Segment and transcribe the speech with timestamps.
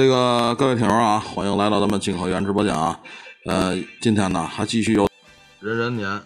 [0.00, 2.98] 这个各位听友啊，欢迎来到咱们金科园直播间啊。
[3.44, 5.06] 呃，今天呢还继续有
[5.60, 6.22] 人人年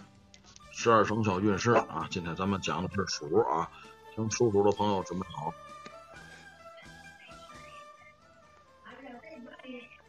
[0.71, 2.07] 十二生肖运势啊。
[2.09, 3.69] 今天咱们讲的是鼠啊，
[4.15, 5.53] 听属鼠的朋友准备好。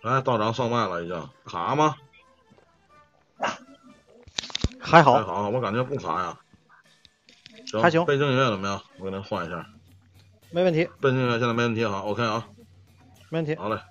[0.03, 1.95] 来，道长上麦了，已经卡吗？
[4.79, 6.37] 还好，还好，我感觉不卡呀。
[7.65, 8.79] 行，还行背景音乐怎么样？
[8.99, 9.65] 我给您换一下。
[10.51, 12.47] 没问题，背景音乐现在没问题哈，OK 啊。
[13.35, 13.53] 没问题。
[13.55, 13.81] 好嘞，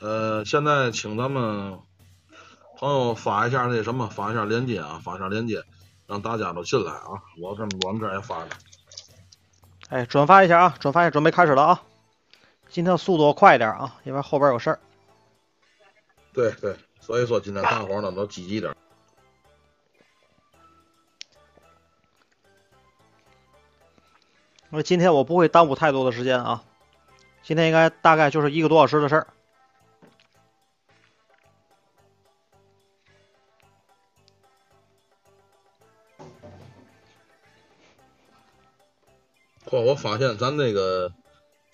[0.00, 1.80] 呃，现在请咱们
[2.78, 5.64] 朋友发一下那什么，发一下链接啊，发一下链接，
[6.06, 7.20] 让大家都进来啊。
[7.42, 8.48] 我这我们这也发了。
[9.88, 11.82] 哎，转发一下啊，转发一下，准备开始了啊。
[12.68, 14.78] 今天速度快一点啊，因为后边有事儿。
[16.32, 18.76] 对对，所以说今天大伙儿呢都积极点儿。
[24.70, 26.62] 那今天我不会耽误太多的时间啊，
[27.48, 29.26] 今天应该大概就是一个多小时的事儿。
[39.64, 41.10] 嚯，我发现咱那个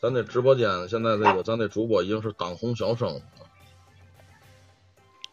[0.00, 3.20] 咱那直播间现在这个咱那主播已经是当红小生了。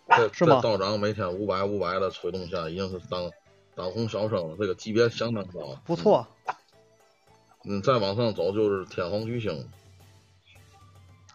[0.09, 3.29] 这这道长每天五百五百的催动下，已经是当
[3.75, 5.79] 当红小生了，这个级别相当高。
[5.85, 6.25] 不错，
[7.63, 9.69] 嗯，再往上走就是天皇巨星。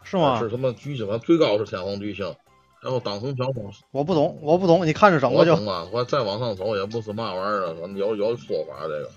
[0.09, 0.49] 是吗是？
[0.49, 1.19] 什么巨星？
[1.19, 2.33] 最高是天皇巨星，
[2.81, 3.71] 然后当红小生。
[3.91, 5.51] 我不懂，我不懂，你看着整吧就。
[5.51, 9.11] 我懂啊，我再往上走也不是嘛玩意儿有有说法，这个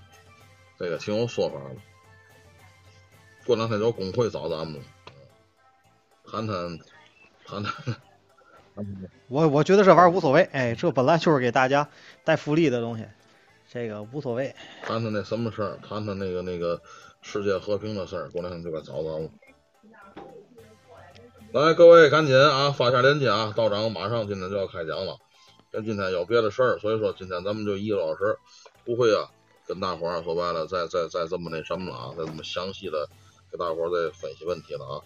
[0.76, 1.76] 这个挺有说法的。
[3.46, 4.80] 过两天有工会找咱们，
[6.28, 6.78] 谈谈
[7.46, 7.74] 谈谈。
[9.28, 11.88] 我我觉得这玩意儿无所谓，哎，这本来就是给大家
[12.24, 13.04] 带福利的东西，
[13.70, 14.54] 这个无所谓。
[14.82, 16.80] 谈谈那什么事儿，谈谈那个那个
[17.22, 19.30] 世界和平的事儿，过两天就该找咱们。
[21.52, 23.52] 来，各位赶紧啊，发下链接啊！
[23.56, 25.18] 道长马上今天就要开讲了，
[25.72, 28.38] 因为今天有别的事儿，所以说今天咱们就一个老师
[28.84, 29.26] 不会啊，
[29.66, 33.08] 跟大伙儿说白了，再再再这么那什么了啊，再这么详细的
[33.50, 35.02] 给大伙儿再分析问题了啊。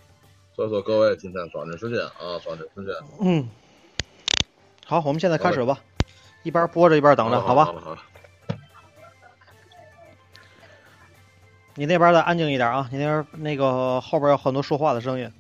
[0.55, 2.95] 所以说各位今天抓紧时间啊，抓紧时间。
[3.23, 3.49] 嗯，
[4.85, 5.81] 好，我们现在开始吧，
[6.43, 7.47] 一边播着一边等着，吧？
[7.47, 7.99] 好好了好了。
[11.77, 15.33] 你那边再安静一点啊，你那边那个后边有很多说话的声音。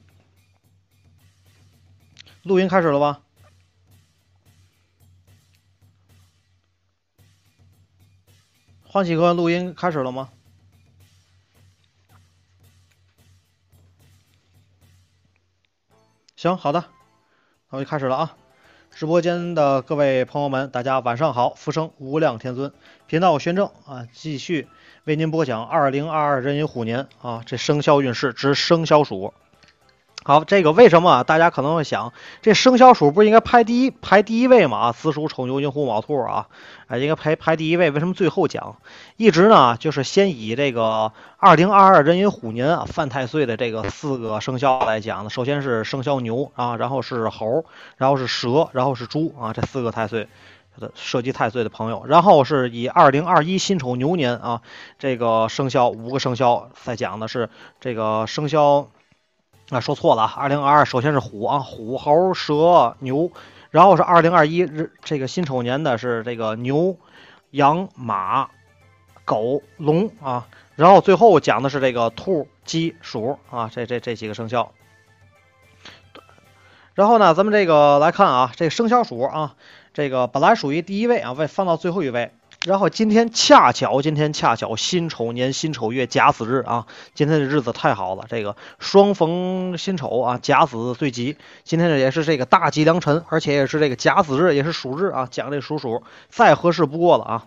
[2.44, 3.22] 录音开始了吧？
[8.86, 10.28] 欢喜哥，录音开始了吗？
[16.36, 16.84] 行，好的，
[17.70, 18.36] 那我就开始了啊！
[18.90, 21.54] 直播间的各位朋友们，大家晚上好！
[21.54, 22.74] 福生无量天尊
[23.06, 24.68] 频道宣正啊，继续
[25.04, 29.32] 为您播讲二零二二壬寅虎年啊这生肖运势之生肖鼠。
[30.26, 31.22] 好，这个为什么？
[31.22, 34.78] 大家可能会想，这生肖鼠不是应该排第一排第一位吗？
[34.78, 36.48] 啊，子鼠、丑牛、寅虎、卯兔啊，
[36.86, 37.90] 啊，应该排排第一位。
[37.90, 38.78] 为什么最后讲？
[39.18, 45.28] 一直呢，就是先以这个二零二二壬寅虎年啊犯太岁的这个四个生肖来讲呢。
[45.28, 47.66] 首先是生肖牛啊，然后是猴，
[47.98, 50.26] 然后是蛇，然后是猪啊，这四个太岁
[50.78, 52.06] 的涉及太岁的朋友。
[52.08, 54.62] 然后是以二零二一辛丑牛年啊
[54.98, 58.88] 这个生肖五个生肖在讲的是这个生肖。
[59.74, 60.34] 啊，说错了啊！
[60.36, 63.32] 二零二二首先是虎啊，虎、猴、蛇、牛，
[63.70, 66.96] 然后是二零二一日这个辛丑年的是这个牛、
[67.50, 68.50] 羊、马、
[69.24, 74.72] 狗、龙啊，然后最后讲的是这个兔、鸡、鼠啊，这这这几个生肖。
[76.94, 79.56] 然后呢，咱们这个来看啊，这个生肖鼠啊，
[79.92, 82.32] 这个本来属于第一位啊，为放到最后一位。
[82.64, 91.36] 然后今天恰巧，今天恰巧辛丑年辛丑月甲子日啊，今天的日子太好了，这个双逢辛丑啊，甲子最吉。
[91.62, 97.46] 今天也是这个大吉良辰，而且也是这个甲子日，也是鼠日啊，讲这属鼠再合适不过了啊。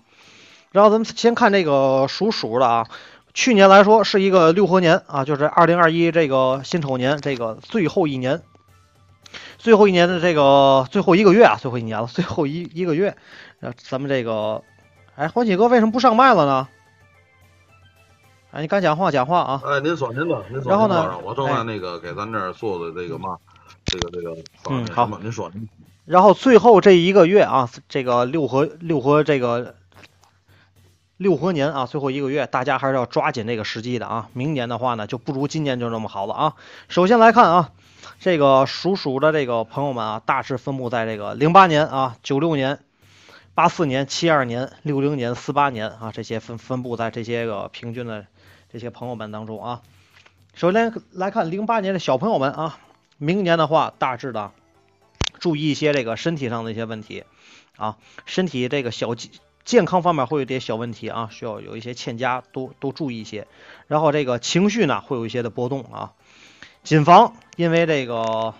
[0.72, 2.88] 然后咱们先看这个属鼠的啊，
[3.34, 8.44] 去年来说是一个六合年啊，就是二零二一这个辛丑年这个最后一年，
[9.58, 13.18] 最后一年的这个最后一个月啊，最后一年了，最后一一个月，
[13.62, 14.62] 呃，咱们这个。
[15.18, 16.68] 哎，欢喜哥为什么不上麦了呢？
[18.52, 19.62] 哎，你敢讲话讲话啊！
[19.66, 20.70] 哎，您说您吧，您说。
[20.70, 21.18] 然后呢？
[21.24, 23.36] 我正在那个给咱这儿做的这个嘛，
[23.86, 24.38] 这个这个。
[24.70, 25.52] 嗯，好，您说。
[26.06, 29.74] 然后最后这一个月啊，这个六合六合这个
[31.18, 34.30] 六合年啊，最后一个月，大家还是要抓紧这个时机的啊！
[34.34, 36.54] 明年的话呢，就不如今年就那么好了啊！
[36.90, 37.72] 首先来看啊，
[38.20, 42.82] 这个属鼠的这个朋友们啊，大致分布在这个零八年啊、九六年。
[43.58, 48.28] 八四年、七二年、六零年、四八年啊，这些分分布在这些个平均的
[48.72, 49.82] 这些朋友们当中啊。
[50.54, 52.78] 首先来看零八年的小朋友们啊，
[53.18, 54.52] 明年的话，大致的
[55.40, 57.24] 注意一些这个身体上的一些问题
[57.78, 59.32] 啊，身体这个小健
[59.66, 63.48] 健康方面会有点小问题啊，需要有一些欠佳，多多注意一些。
[63.88, 66.14] 然后这个情绪呢，会有一些的波动啊，
[66.84, 68.54] 谨防因为这个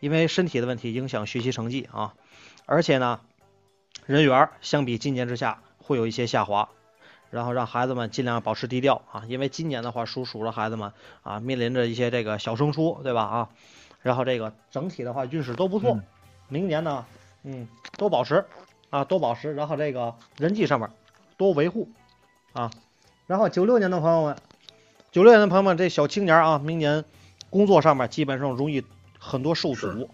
[0.00, 2.12] 因为身体的问题影响学习成绩啊，
[2.66, 3.20] 而且呢，
[4.06, 6.68] 人缘相比今年之下会有一些下滑。
[7.30, 13.48] 然后让孩子们尽量保持低调啊，因为今年的话，属鼠的孩子们啊，面临着一些这个小升初，对吧啊？
[14.02, 15.98] 然后这个整体的话运势都不错，
[16.48, 17.06] 明年呢，
[17.42, 17.66] 嗯，
[17.96, 18.44] 多保持
[18.90, 19.54] 啊，多保持。
[19.54, 20.90] 然后这个人际上面
[21.38, 21.88] 多维护
[22.52, 22.70] 啊。
[23.26, 24.36] 然后九六年的朋友们，
[25.10, 27.02] 九六年的朋友们，这小青年啊，明年
[27.48, 28.84] 工作上面基本上容易
[29.18, 30.10] 很多受阻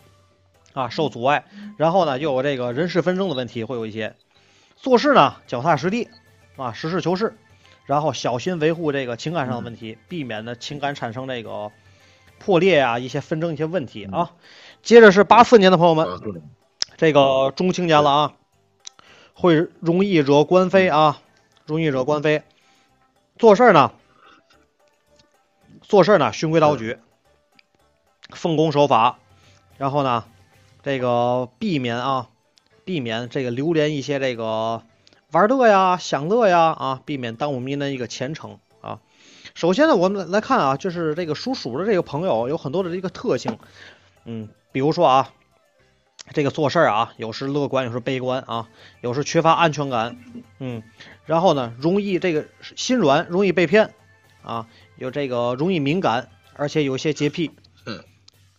[0.72, 1.44] 啊，受阻碍。
[1.76, 4.14] 然后呢，又有这个人事纷争的问题会有一些，
[4.76, 6.08] 做事呢脚踏实地。
[6.56, 7.38] 啊，实事求是，
[7.86, 11.70] 然后小心维护这个情感上的问题，避免呢情感产生这个
[12.40, 14.32] 破裂啊，一些纷争一些问题啊。
[14.82, 16.08] 接着是八四年的朋友们，
[16.96, 18.32] 这个中青年了啊，
[19.34, 21.22] 会容易惹官非啊，
[21.64, 22.42] 容易惹官非。
[23.36, 23.92] 做事呢，
[25.80, 26.98] 做事呢循规蹈矩，
[28.30, 29.20] 奉公守法，
[29.76, 30.24] 然后呢，
[30.88, 32.30] 这个避免啊，
[32.86, 34.82] 避免这个流连一些这个。
[35.30, 39.00] 玩乐呀，享乐呀，啊，避免耽误您的一个前程啊。
[39.54, 43.58] 首先呢，我们来看啊，就是这个属鼠的这个朋友有很多的这个特性，
[44.24, 45.34] 嗯，比如说啊，
[46.32, 48.70] 这个做事儿啊，有时乐观，有时悲观啊，
[49.02, 50.16] 有时缺乏安全感，
[50.58, 50.82] 嗯，
[51.26, 52.46] 然后呢，容易这个
[52.76, 53.92] 心软，容易被骗
[54.42, 57.50] 啊，有这个容易敏感，而且有些洁癖，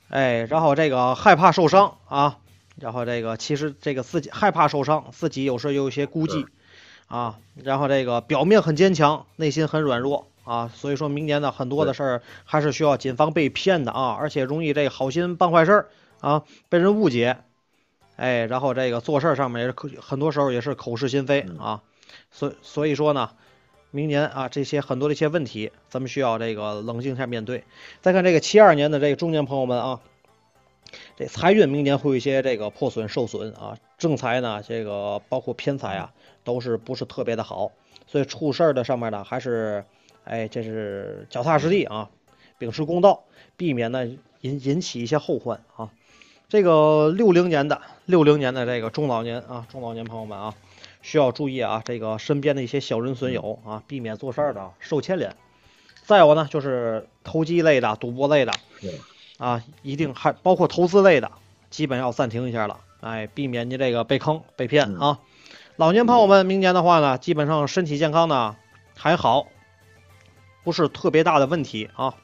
[0.09, 2.38] 哎，然后这个害怕受伤啊，
[2.75, 6.45] 然后这个其实这个自己害怕受伤，自己有时候有一些孤寂。
[7.07, 15.88] 啊，然后这个表面很坚强，内心很软弱啊，所以说明年呢，很多的事儿还是需要谨防被骗的啊，而且容易这个好心办坏事儿
[16.21, 17.38] 啊，被人误解，
[18.15, 21.81] 哎，然后这个做事上面也是口，很多时候也是口是心非啊，
[22.29, 23.31] 所所以说呢，
[23.91, 27.63] 明年啊这些很多的一些问题，咱们需要这个冷静一下面对。
[28.01, 30.00] 再看这个七二年的这个中年朋友们啊，
[31.18, 36.13] 这财运明年会有一些这个破损受损啊，正财呢这个包括偏财啊。
[36.45, 37.73] 都是不是特别的好，
[38.07, 39.83] 所以出事儿的上面呢，还是，
[40.23, 42.09] 哎，这是脚踏实地啊，
[42.57, 43.23] 秉持公道，
[43.56, 44.07] 避免呢
[44.42, 45.92] 引引起一些后患啊。
[46.47, 50.56] 这个六零年的六零年的这个中老年啊，中老年朋友们啊，
[51.01, 55.35] 需要注意啊，这个身边的一些小人损友啊，避免做事儿的受牵连。
[56.03, 58.53] 再有呢，就是投机类的、赌博类的，
[59.37, 61.31] 啊，一定还包括投资类的，
[61.69, 65.19] 基本要暂停一下了，哎，避免你这个被坑被骗啊。
[65.75, 68.57] 老年朋友们，明年的话呢，基本上身体健康呢
[68.97, 69.47] 还好，
[70.63, 72.15] 不是特别大的问题啊。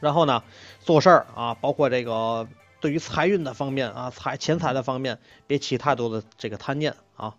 [0.00, 0.42] 然后呢，
[0.80, 2.46] 做事儿啊，包括这个
[2.80, 7.36] 对于财运的方面啊，财钱财的方面，别起太多的这个贪念啊。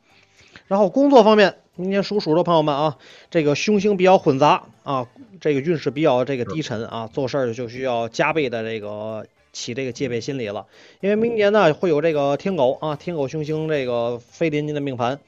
[0.67, 2.97] 然后工作方面，明年属鼠的朋友们啊，
[3.29, 5.07] 这个凶星比较混杂啊，
[5.41, 9.25] 这个运势比较这个低沉啊，做事儿就需要加倍的这个。
[9.55, 10.65] 起这个戒备心理了，
[10.99, 15.21] 因为明年呢会有这个天狗啊，天狗凶星这个飞临您的命盘，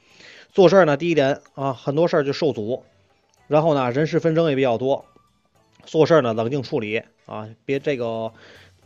[0.52, 2.84] 做事儿呢第一点啊，很多事儿就受阻，
[3.46, 5.06] 然后呢人事纷争也比较多，
[5.86, 8.30] 做事儿呢冷静处理啊，别这个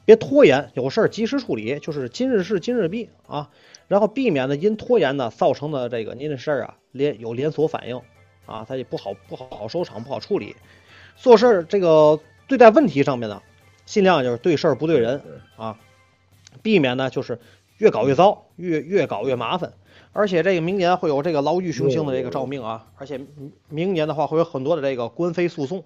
[0.04, 3.50] 别拖延，有事儿及时处理，就是今日事今日毕啊，
[3.92, 8.00] 然后避免呢因拖延呢造成的这个您的事儿啊连有连锁反应
[8.46, 10.56] 啊，它也不好不好收场不好处理，
[11.14, 12.18] 做事儿这个
[12.49, 13.42] 对待问题上面呢。
[13.84, 15.20] 尽量就是对事儿不对人
[15.56, 15.78] 啊，
[16.62, 17.38] 避免呢就是
[17.76, 19.75] 越搞越糟，越越搞越麻烦。
[20.12, 23.20] 而且这个明年会有这个牢狱凶星的这个照命啊，而且
[23.68, 25.84] 明年的话会有很多的这个官非诉讼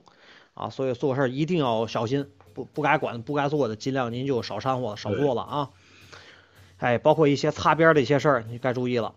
[0.55, 5.71] 啊，所以做事一定要小心，不不该管不该做的尽量您就少掺和少做了啊。
[6.79, 9.15] 哎，包括一些擦边的一些事儿你该注意了。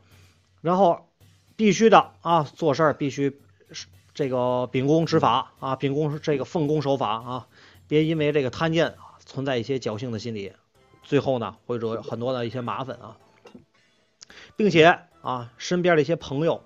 [0.62, 1.08] 然后
[1.56, 3.40] 必须的啊，做事儿必须
[4.14, 7.48] 这个秉公执法啊，秉公这个奉公守法啊。
[7.88, 10.52] 别因为这个贪念啊，存在一些侥幸的心理，
[11.02, 13.18] 最后呢会惹很多的一些麻烦啊，
[14.56, 16.62] 并且啊，身边的一些朋友，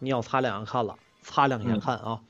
[0.00, 2.20] 你要擦亮眼看了，擦亮眼看啊，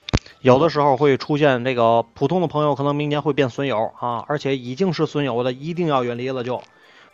[0.42, 6.62] 有的时候会出现这个普通的朋友，可能明年会变损友啊，而且已经是损友的，一定要远离了，就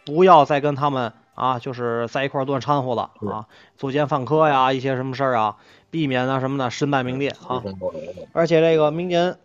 [0.04, 5.56] 不要再跟他们啊，就是在一块乱掺和了啊，作奸犯科呀，一些什么事儿啊，
[5.90, 7.62] 避免啊什么的身败名裂啊，
[8.32, 9.36] 而且这个明年。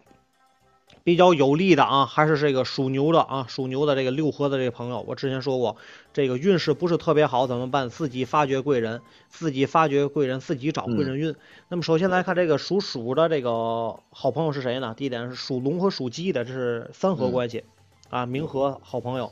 [1.04, 5.78] 比较有利的啊，还是这个属牛的啊，属牛的这个六合的这个朋友，我之前说过，
[6.14, 7.90] 这个运势不是特别好，怎么办？
[7.90, 11.36] 自己发掘贵人，自己发掘贵人，自己找贵人运。
[11.70, 14.96] 那么首先来看这个属鼠的这个好朋友是谁呢？
[14.98, 17.66] 第一点是属龙和属鸡的，这是三合关系
[18.10, 19.32] 啊，冥合好朋友。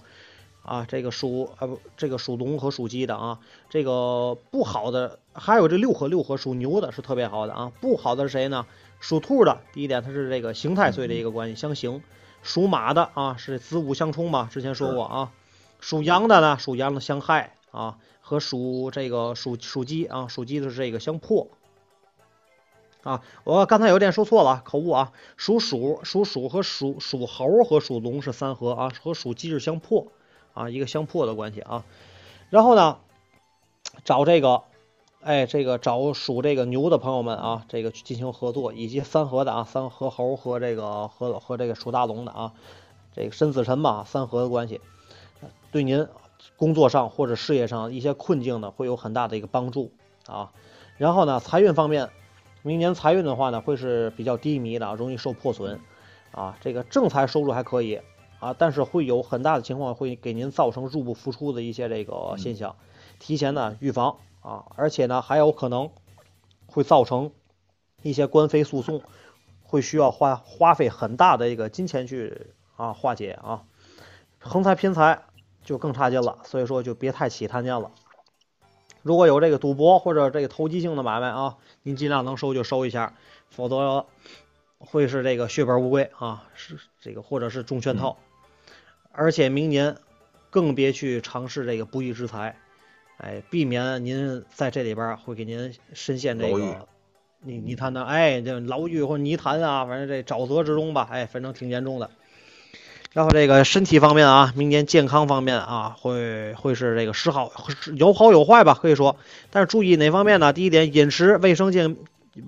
[0.64, 3.40] 啊，这个属啊不，这个属龙和属鸡的啊，
[3.70, 8.66] 这个不好的还有这六合六合属牛的是特别好的啊，不好的是谁呢？
[9.00, 12.02] 属兔的，第一点它是这个刑太岁的一个关系相刑，
[12.42, 15.32] 属马的啊是子午相冲嘛，之前说过啊，
[15.80, 21.50] 属羊的呢属羊的相害啊，和属这个属属鸡啊属鸡的是这个相破。
[23.04, 25.12] 啊，我刚才有点说错了，口误啊。
[25.36, 30.08] 属鼠、属鼠和属属猴和属龙是三合啊，和属鸡是相破
[30.54, 31.84] 啊，一个相破的关系啊。
[32.50, 32.98] 然后呢，
[34.04, 34.64] 找这个，
[35.22, 42.54] 哎，这个找属这个牛的朋友们啊，这个去进行合作，以及三合的啊，三合猴和这个和和这个属大龙的啊，
[43.16, 44.82] 这个申子辰吧，三合的关系，
[45.72, 46.08] 对您
[46.58, 49.92] 工作上或者事业上一些困境呢，会有很大的一个帮助
[50.28, 50.52] 啊。
[50.98, 52.10] 然后呢，财运方面。
[52.66, 55.82] 明年财运的话呢，会是比较低迷的，容易受破损，
[56.32, 58.00] 啊，这个正财收入还可以，
[58.44, 62.76] 啊，但是会有很大的情况会给您造成入不敷出的一些这个现象，
[63.18, 65.92] 提前呢预防啊，而且呢还有可能
[66.66, 67.32] 会造成
[68.02, 69.02] 一些官非诉讼，
[69.62, 73.64] 会需要花花费很大的一个金钱去啊化解啊，
[74.40, 75.24] 横财偏财
[75.64, 77.92] 就更差劲了，所以说就别太起贪念了。
[79.04, 83.14] 如果有这个赌博或者这个投机性的买卖啊，您尽量能收就收一下，
[83.50, 84.06] 否则
[84.80, 88.18] 会是这个血本无归啊，是这个或者是中圈套。
[89.14, 89.96] 而且明年
[90.50, 92.58] 更别去尝试这个不义之财，
[93.18, 96.88] 哎，避免您在这里边会给您深陷这个
[97.42, 102.10] 泥泥潭的，哎，这牢狱或泥潭啊，反正这沼泽之中吧，哎，反正挺严重的。
[103.12, 107.52] 然后这个身体方面啊，明年健康方面啊，会会是这个时好
[107.96, 109.18] 有好有坏吧，可以说。
[109.52, 110.52] 但是注意哪方面呢？
[110.52, 111.96] 第一点，饮食卫生健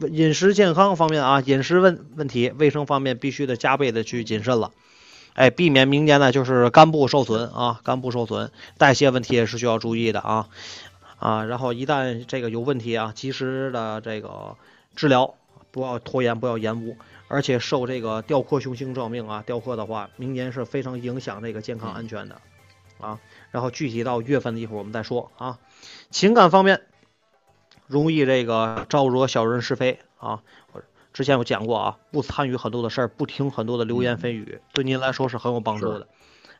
[0.10, 4.72] 饮食健康方面啊，饮食问问题卫生方面必须得加倍的去谨慎了，
[5.36, 10.48] 哎，避免明年呢就是肝部受损啊，肝部受损，代谢问题也是需要注意的啊
[11.20, 11.44] 啊。
[11.44, 14.56] 然后一旦这个有问题啊，及时的这个
[14.96, 15.36] 治疗，
[15.72, 16.98] 不要拖延，不要延误。
[17.28, 22.40] 而且受这个吊克凶星照命啊，吊克的话，明年是非常影响这个健康安全的，
[23.02, 23.20] 啊，
[23.52, 25.60] 然后具体到月份的一会儿我们再说啊。
[26.12, 26.84] 情感方面，
[27.88, 30.44] 容易这个招惹小人是非啊。
[31.16, 36.10] 我之前我讲过啊，不参与很多的事儿，不听很多的流言蜚语，对您来说是很有帮助的。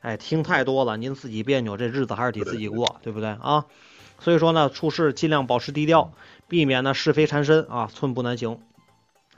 [0.00, 3.66] 哎，听太多了，您自己别扭，这日子还是得自己过，对不对啊？
[4.18, 6.10] 所以说呢，处事尽量保持低调，
[6.48, 8.58] 避免呢是非缠身啊，寸步难行。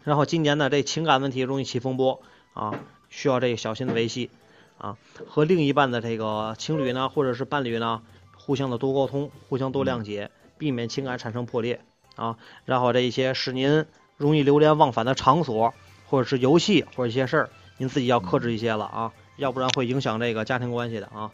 [0.05, 2.23] 然后今年呢，这情感问题容易起风波
[2.53, 4.31] 啊，需要这个小心的维系
[4.79, 8.03] 啊，和另一半的这个情侣呢，或者是伴侣呢，
[8.37, 11.81] 互相的多沟通，互相多谅解，避免情感产生破裂
[12.15, 12.37] 啊。
[12.67, 13.85] 然后这一些使您
[14.19, 15.73] 容易流连忘返的场所，
[16.07, 21.31] 或者是游戏或者一些事儿，您自己要克制一些了啊，要不然会影响这个家庭关系的啊。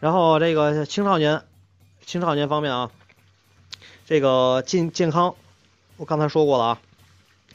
[0.00, 1.42] 然后这个青少年，
[2.06, 2.90] 青少年方面啊，
[4.06, 5.34] 这个健健康，
[5.96, 6.80] 我刚才说过了啊。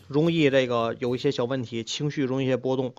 [0.07, 2.93] 容易这个有一些小问题，情绪容易一些波动，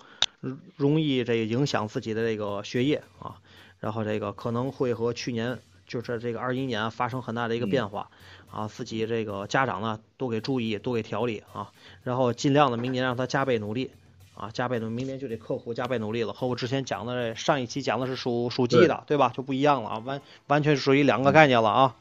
[0.76, 3.36] 容易这个影响自己的这个学业啊，
[3.80, 5.58] 然后这个可能会和去年
[5.88, 8.08] 就是这个二一年发生很大的一个变化
[8.52, 11.72] 啊，自己这个家长呢多给注意，多给调理啊，
[12.04, 13.90] 然后尽量的明年让他加倍努力
[14.36, 16.32] 啊，加倍努，明年就得刻苦加倍努力了。
[16.32, 19.32] 和我之前讲的上一期讲的是属属鸡的，对吧？
[19.34, 21.96] 就不一样了啊，完完全属于两个概念了啊。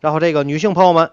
[0.00, 1.10] 然后这个女性朋友们。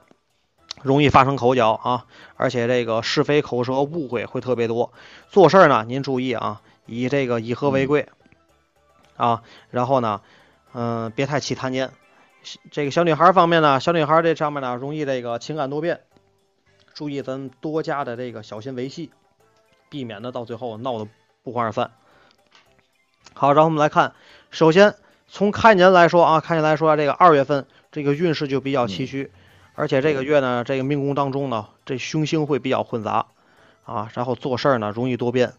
[0.83, 2.05] 容易发生口角啊，
[2.35, 4.93] 而且这个是非口舌误会会特别多。
[5.27, 8.07] 做事呢，您注意啊，以这个以和为贵
[9.15, 9.41] 啊。
[9.71, 10.21] 然后呢，
[10.73, 11.89] 嗯，别太起贪念。
[12.71, 16.01] 这个小女孩方面呢，小女孩这上面呢，容易这个情感多变，
[16.93, 19.11] 注意咱多加的这个小心维系，
[19.89, 21.07] 避免呢到最后闹得
[21.43, 21.91] 不欢而散。
[23.33, 24.13] 好，然后我们来看，
[24.51, 24.95] 首先
[25.27, 29.29] 从开年来说啊，开年来说这个二月份这个运势就比较崎岖。
[29.75, 33.27] 而且这个月呢，这个命宫当中呢，这凶星会比较混杂，
[33.83, 35.53] 啊，然后做事儿呢容易多变，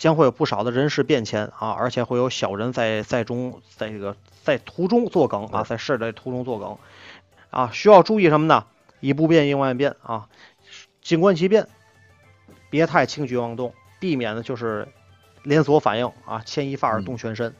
[0.00, 6.78] 将会有不少的人事变迁啊，而且会有小人在在中，在这个在途中作梗啊，在事的途中作梗，
[7.50, 8.64] 啊，需要注意什么呢？
[9.00, 10.30] 以不变应万变啊，
[11.02, 11.68] 静观其变，
[12.70, 14.88] 别太轻举妄动，避免的就是
[15.42, 17.54] 连锁反应啊，牵一发而动全身，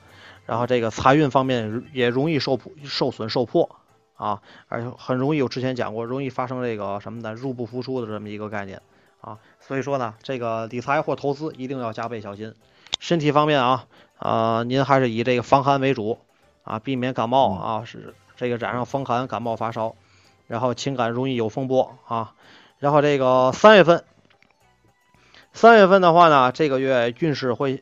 [0.46, 3.76] 然后这个财运方面也容易受受损受破。
[4.14, 8.80] 啊，而且很容易，有之前讲过，容易发生这个什么的入不敷出的这么一个概念
[9.20, 12.54] 啊，所以说呢，这个理财或投资一定要加倍小心。
[12.98, 13.86] 身体方面啊，
[14.18, 16.18] 呃，您还是以这个防寒为主
[16.64, 19.94] 啊，避免感冒啊，是这个染上风寒、感冒、发烧，
[20.46, 22.34] 然后情感容易有风波啊，
[22.78, 24.04] 然后这个三月份，
[25.52, 27.80] 三月份的话呢，这个月运势会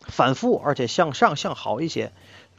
[0.00, 2.12] 反复，而且向上向好一些。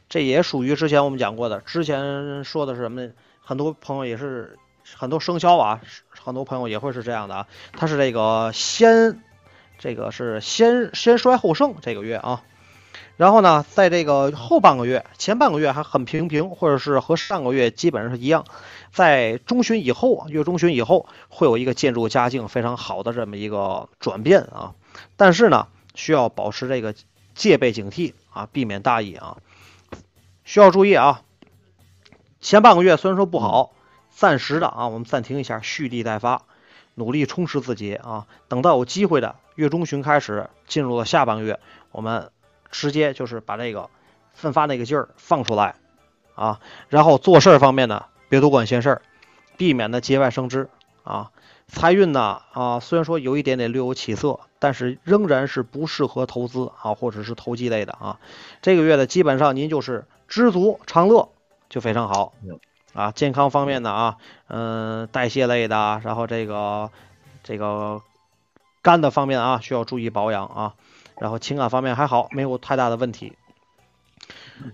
[0.08, 1.60] 这也属于之前我们讲过的。
[1.60, 3.12] 之前说的是什么呢？
[3.40, 4.58] 很多朋友也是
[4.94, 5.80] 很多生肖啊，
[6.22, 7.46] 很多朋友也会是这样的啊。
[7.72, 9.22] 他是这个先，
[9.78, 12.42] 这个是先先衰后盛这个月啊。
[13.16, 18.44] 然后呢，在这个后半个月，前半个月还很平平，或者是和上个月基本上是一样。
[18.90, 24.74] 在中旬以后，月中旬以后，会有一个渐入佳境非常好的这么一个转变啊。
[25.16, 26.94] 但是呢，需要保持这个
[27.34, 29.36] 戒备警惕啊，避免大意啊。
[30.44, 31.22] 需要注意啊，
[32.40, 33.72] 前半个月虽然说不好，
[34.14, 36.42] 暂时的啊，我们暂停一下，蓄力待发，
[36.94, 38.26] 努力充实自己啊。
[38.48, 41.58] 等到有机会的月中旬开始，进入了下半个月，
[41.90, 42.30] 我们。
[42.74, 43.90] 直接就是把这个
[44.32, 45.74] 奋发那个劲儿放出来
[46.34, 49.02] 啊，然后做事儿方面呢，别多管闲事儿，
[49.58, 50.70] 避免呢节外生枝
[51.04, 51.32] 啊。
[51.68, 58.18] 财运呢啊，虽然说有一点点略有起色，但是仍然是不适合投资啊，或者是投机类的啊。
[58.62, 61.28] 这个月的基本上您就是知足常乐
[61.68, 62.32] 就非常好
[62.94, 63.12] 啊。
[63.12, 64.16] 健康方面的啊，
[64.48, 66.90] 嗯，代谢类的，然后这个
[67.42, 68.00] 这个
[68.82, 70.74] 肝的方面啊，需要注意保养啊。
[71.18, 73.32] 然后情感方面还好，没有太大的问题。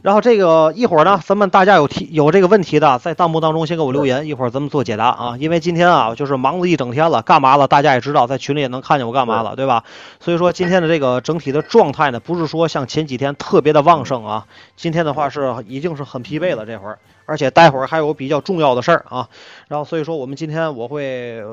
[0.02, 5.37] 然后这个一会儿呢，咱们大家有提有这个问题的，在弹幕当中先给我留言，一会儿咱们做解答啊。
[5.38, 7.68] 因为今天啊，就是忙了一整天了，干嘛了？
[7.68, 9.85] 大家也知道，在群里也能看见我干嘛了，对吧？
[10.20, 14.46] 所以说今天的这个整体的状态呢，不是说像前几天特别的旺盛啊。
[14.76, 19.28] 今天的话是已经是很疲惫了，这会儿，而且待会儿还有比较重要的事儿啊。
[19.68, 21.44] 然后所以说我们今天我会，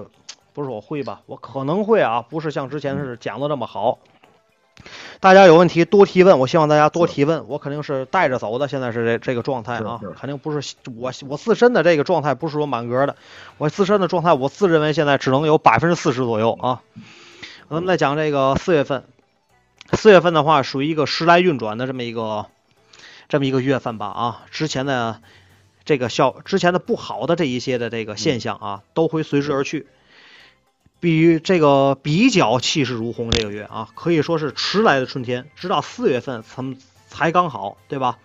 [0.54, 1.20] 不是我会吧？
[1.26, 4.00] 我可能会啊，不是像之前是讲的那么好。
[5.20, 8.68] 大家有问题多提问，我希望大家多提问，我肯定是带着走的。
[8.68, 13.16] 现在是这这个状态啊，肯定不是我我自身的这个状态，不是说满格的。
[13.58, 16.82] 我自身的状态，我自认为现在只能有百分之四十左右啊。
[17.70, 19.06] 咱们再讲这个四月份，
[19.94, 22.46] 四月份的话属于一个时来运转的这么一个
[23.28, 24.44] 这么一个月份吧啊。
[24.52, 25.22] 之前的
[25.86, 29.88] 这个效，之前的不好的这一些的这个现象啊，都会随之而去。
[31.00, 36.76] 比这个比较气势如虹，这个月啊，可以说是迟来的春天，直到四月份才
[37.08, 38.18] 才刚好，对吧？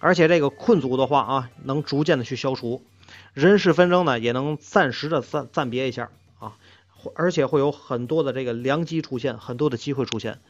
[0.00, 2.82] 而且这个困阻的话啊，能逐渐的去消除，
[3.34, 6.56] 人事纷争呢，也能暂时的暂暂别一下啊，
[7.14, 10.40] 而且会有很多的这个良机出现，很多的机会出现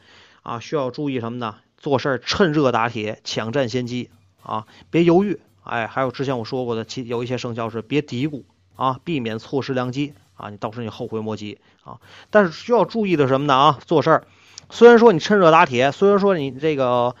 [0.41, 1.57] 啊，需要注意什么呢？
[1.77, 4.09] 做事趁热打铁，抢占先机
[4.41, 5.39] 啊，别犹豫。
[5.65, 8.43] 哎，还有之前我说过的，其有一些生肖是别嘀咕
[8.75, 10.13] 啊，避免错失良机。
[10.37, 12.01] 啊，你到时候你后悔莫及啊！
[12.29, 13.53] 但是需要注意的什么呢？
[13.53, 14.27] 啊，做事儿，
[14.69, 17.15] 虽然说你趁热打铁，虽然说你这个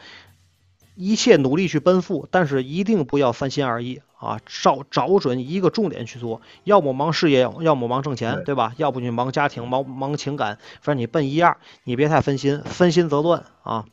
[0.95, 4.41] 一切努力去奔赴，但是一定不要三心二意啊！
[4.45, 8.73] 找找准一个重点去做，要么忙事业，要么忙挣钱，对吧？
[8.75, 11.55] 要不你忙家庭，忙忙情感，反正你奔一样，
[11.85, 13.85] 你别太分心，分心则乱啊！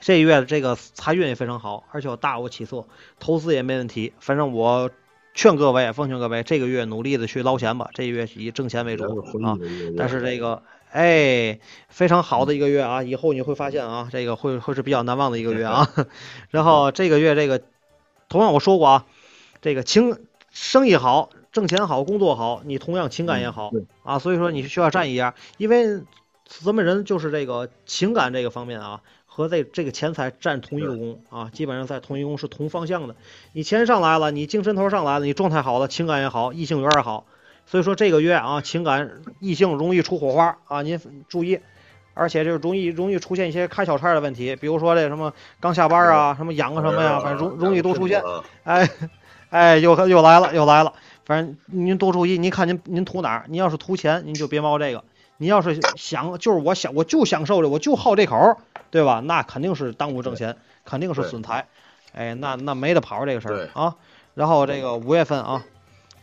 [0.00, 2.86] 这月的这个财运也非常好，而且有大有起色，
[3.18, 4.90] 投资也没问题，反正我。
[5.32, 7.88] 劝各位，奉劝各位，这个月努力的去捞钱吧。
[7.94, 9.04] 这个月以挣钱为主
[9.44, 9.56] 啊。
[9.96, 13.04] 但是这个，哎，非常好的一个月啊。
[13.04, 15.88] 以后你会发现啊，这个会会是比较难忘的一个月啊。
[16.50, 17.62] 然后这个月这个，
[18.28, 19.06] 同样我说过啊，
[19.62, 20.18] 这个情
[20.50, 23.70] 生意好，挣钱好，工作好，你同样情感也好
[24.02, 24.18] 啊。
[24.18, 26.02] 所以说你需要站一样，因为
[26.44, 29.00] 咱们人就是这个情感这个方面啊。
[29.32, 33.14] 和这这个钱财占同一个宫啊，基本上在同一宫是同方向的。
[33.52, 37.24] 你钱上来了，你精神头上来了，你状态好了，情感也好，异性缘也好。
[37.64, 41.60] 所以说这个月啊，情感异性容易出火花啊，您注意。
[42.12, 48.20] 而且就是容易容易出现一些开小差的问题，比如说这什么刚下班啊，什么养个什么呀，反正容容易多出现。
[48.64, 48.90] 哎
[49.48, 50.92] 哎，又又来了又来了，
[51.24, 52.36] 反正您多注意。
[52.36, 53.44] 您看您您图哪儿？
[53.48, 55.04] 您要是图钱，您就别猫这个。
[55.38, 58.58] 您要是想，就是我想，我就享受着，我就好这口，
[58.90, 59.20] 对吧？
[59.20, 61.68] 那肯定是耽误挣钱，肯定是损财，
[62.12, 63.96] 哎，那那没得跑这个事儿啊。
[64.34, 65.64] 然后这个五月份啊，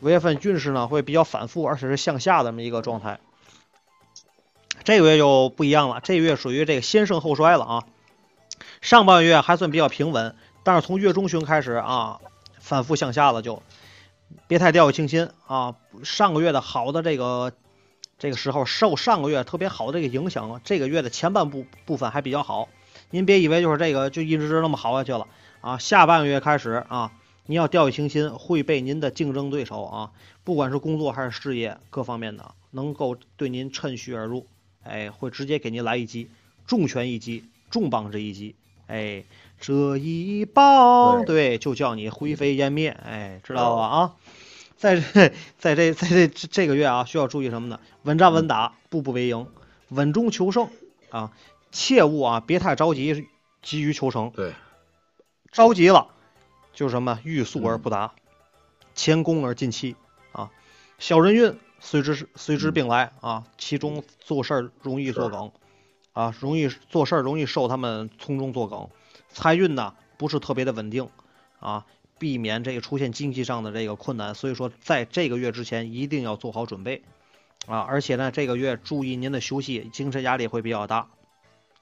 [0.02, 3.20] 五月份运势呢会比较反复，而且是向下这么一个状态。
[4.84, 7.84] 这个月就不一样了，这个月属于这个先盛后衰了啊。
[8.82, 12.20] 上半月还算比较平稳，但是从月中旬开始啊，
[12.60, 13.64] 反复向下了，就
[14.48, 15.76] 别太掉以轻心啊。
[16.04, 17.54] 上个月的好的这个。
[18.20, 22.70] 这个时候受上个月特别好的这个影响，这个月的前半部部分还比较好。
[23.10, 25.28] 您别以为就是这个就一直那么好下去了
[25.62, 25.78] 啊！
[25.78, 27.12] 下半个月开始啊，
[27.46, 30.12] 您要掉以轻心，会被您的竞争对手啊，
[30.44, 34.46] 不管是工作还是事业各方面的，能够对您趁虚而入，
[34.84, 36.30] 哎，会直接给您来一击，
[36.66, 38.56] 重拳一击，重磅这一击，
[38.88, 39.24] 哎，
[39.62, 44.14] 这一棒，对，就叫你灰飞烟灭，哎，知道吧啊？
[44.78, 47.80] 在这，在这，在这这个月啊，需要注意什么呢？
[48.04, 49.48] 稳扎稳打，步步为营，
[49.90, 50.70] 稳中求胜
[51.10, 51.32] 啊！
[51.72, 53.28] 切勿啊，别太着急，
[53.62, 54.32] 急于求成。
[54.36, 54.54] 对，
[55.52, 56.08] 着急了，
[56.74, 58.14] 就是什么欲速而不达，
[58.94, 59.96] 前功而近弃
[60.32, 60.52] 啊，
[61.00, 65.52] 小人运随之随之并来啊，其中做事儿容易作梗
[66.14, 68.90] 啊，容易做事儿容易受他们从中作梗，
[69.30, 71.10] 财运呢不是特别的稳定
[71.60, 71.86] 啊，
[72.20, 77.04] 避免这个出现经济上的这个困难，所以说在这个月之前一定要做好准备
[77.68, 81.08] 啊，而且呢这个月注意您的休息，精神压力会比较大，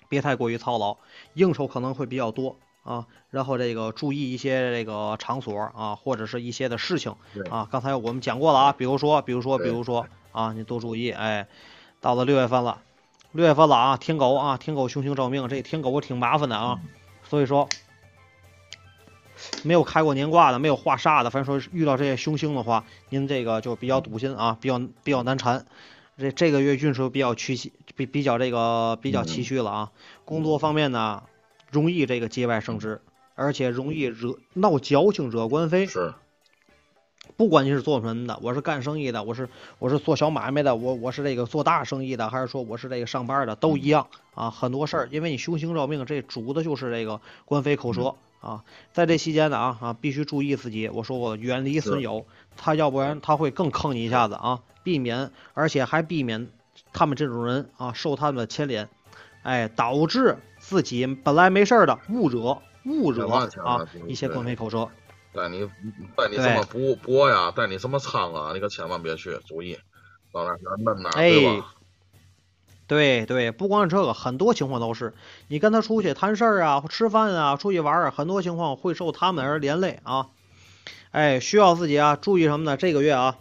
[0.09, 0.97] 别太过于操劳，
[1.33, 2.57] 应酬可能会比较多。
[2.83, 7.15] 啊，然后这个注意一些这个场所啊，或者是一些的事情
[7.49, 7.67] 啊。
[7.71, 11.09] 刚才我们讲过了啊，比如说，比如说，比如说啊，你多注意。
[11.09, 11.47] 哎，
[11.99, 12.83] 到了六月份了，
[13.31, 16.79] 六月份了啊，天狗啊，天狗凶星照命，这天狗挺麻烦的啊。
[17.23, 17.67] 所以说，
[19.63, 25.65] 没有开过年卦的，没有化煞的，反正说遇到这些凶星的话，您这个就比较堵心啊，比较比较难缠。
[26.17, 29.91] 这这个月运势比较趋，比比较这个比较崎岖了啊。
[30.23, 31.23] 工作方面呢？
[31.71, 33.01] 容易这个节外生枝，
[33.33, 35.87] 而且容易惹闹矫情，惹官非。
[35.87, 36.13] 是，
[37.35, 44.49] 不管你是做什么的，我是干生意的，我是我是做小买卖的，我我是这个做大生意的，还是说我是这个上班的，都一样啊。
[44.49, 48.63] 很多事儿，因为你凶星照命，这主的就是这个官非口舌啊。
[48.93, 50.87] 在这期间呢啊啊，必须注意自己。
[50.89, 54.61] 我说过，远离损友，他要不然他会更坑你一下子啊。
[54.83, 56.47] 避免，而且还避免
[56.93, 58.87] 他们这种人啊受他们的牵连，
[59.43, 60.37] 哎，导致。
[60.57, 63.87] 自己本来没事儿的，误惹误惹啊！
[64.07, 64.89] 一些官非口舌，
[65.31, 65.69] 带你
[66.15, 69.77] 带你什么博博呀，带你什么仓啊，你可千万别去，注意
[70.33, 71.74] 到那儿闷呐，对吧？
[72.87, 75.13] 对对，不光是这个，很多情况都是
[75.47, 80.29] 你跟他出去谈事儿啊、吃饭啊、出去玩儿，很多情况会受他们而连累啊。
[81.11, 82.77] 哎，需要自己啊注意什么呢？
[82.77, 83.37] 这个月啊，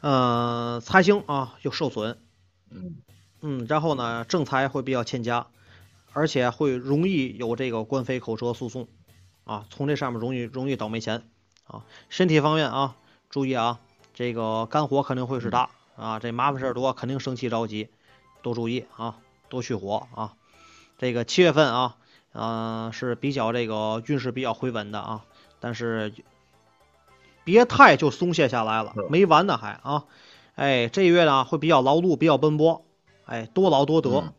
[0.00, 2.18] 嗯，财星啊又受损，
[2.70, 2.96] 嗯
[3.40, 5.46] 嗯，然后呢，正财会比较欠佳。
[6.12, 8.88] 而且会容易有这个官非口舌诉讼，
[9.44, 11.22] 啊，从这上面容易容易倒霉钱，
[11.68, 12.96] 啊，身体方面啊，
[13.28, 13.78] 注意啊，
[14.12, 17.90] 这个肝火肯定会是大，啊，这麻烦事儿多，肯定生气着急，
[18.42, 20.34] 多注意啊，多去火啊。
[20.98, 21.96] 这个七月份啊，
[22.32, 25.24] 嗯，是比较这个运势比较回稳的啊，
[25.60, 26.12] 但是
[27.44, 30.04] 别太就松懈下来了，没完呢还啊，
[30.54, 32.84] 哎，这月呢会比较劳碌，比较奔波，
[33.24, 34.32] 哎，多劳多得。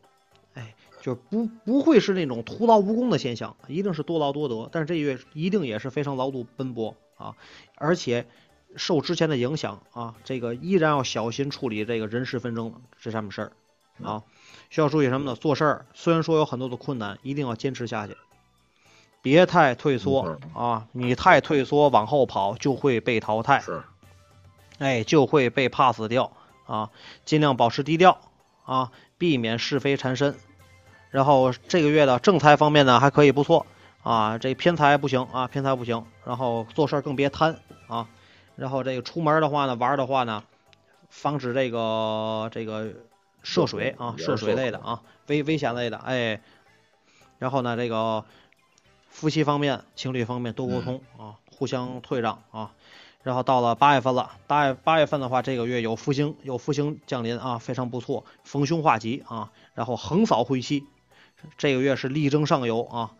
[1.02, 4.70] 就不不会是那种徒劳无功的现象，一定是多劳多得。
[4.72, 7.36] 但是这月一定也是非常劳碌奔波啊，
[7.74, 8.28] 而且
[8.76, 13.52] 受之前的影响啊，这个依然要小心处理这个人事纷争这上面事儿
[14.04, 14.23] 啊。
[14.69, 15.36] 需要注意什么呢？
[15.36, 18.15] 做事儿虽然说有很多的困难，一定要坚持下去，
[19.21, 20.88] 别太退缩啊！
[20.93, 23.84] 你太退缩往后跑就会被淘汰，是
[24.80, 26.32] 哎，就会被 pass 掉
[26.65, 26.89] 啊！
[27.25, 28.17] 尽量保持低调
[28.63, 30.38] 啊，避免是非缠身。
[31.10, 33.65] 然后这个月的正财方面呢还可以不错
[34.04, 36.06] 啊，这偏财不行啊，偏财不行。
[36.23, 38.08] 然后做事儿更别贪啊。
[38.56, 40.43] 然后这个出门的话呢，玩的话呢，
[41.10, 42.93] 防止这个这个
[43.43, 46.41] 涉水啊，涉水类的啊，危危险类的哎。
[47.39, 48.23] 然后呢，这个
[49.10, 52.71] 夫妻方面、情侣方面多沟通啊，互相退让啊。
[53.23, 60.86] 然后到了八月份了，八月八月份的话，这个月有福星有福星降临啊，非常不错，逢凶化吉啊，然后横扫晦气。
[61.58, 63.12] 这个月是力争上游啊，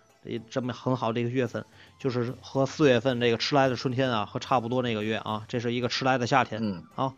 [0.50, 1.66] 这么很好的一个月份，
[2.00, 7.14] 就是和四月份这个迟来的春天啊，和差不多那个月啊，这是一个迟来的夏天啊。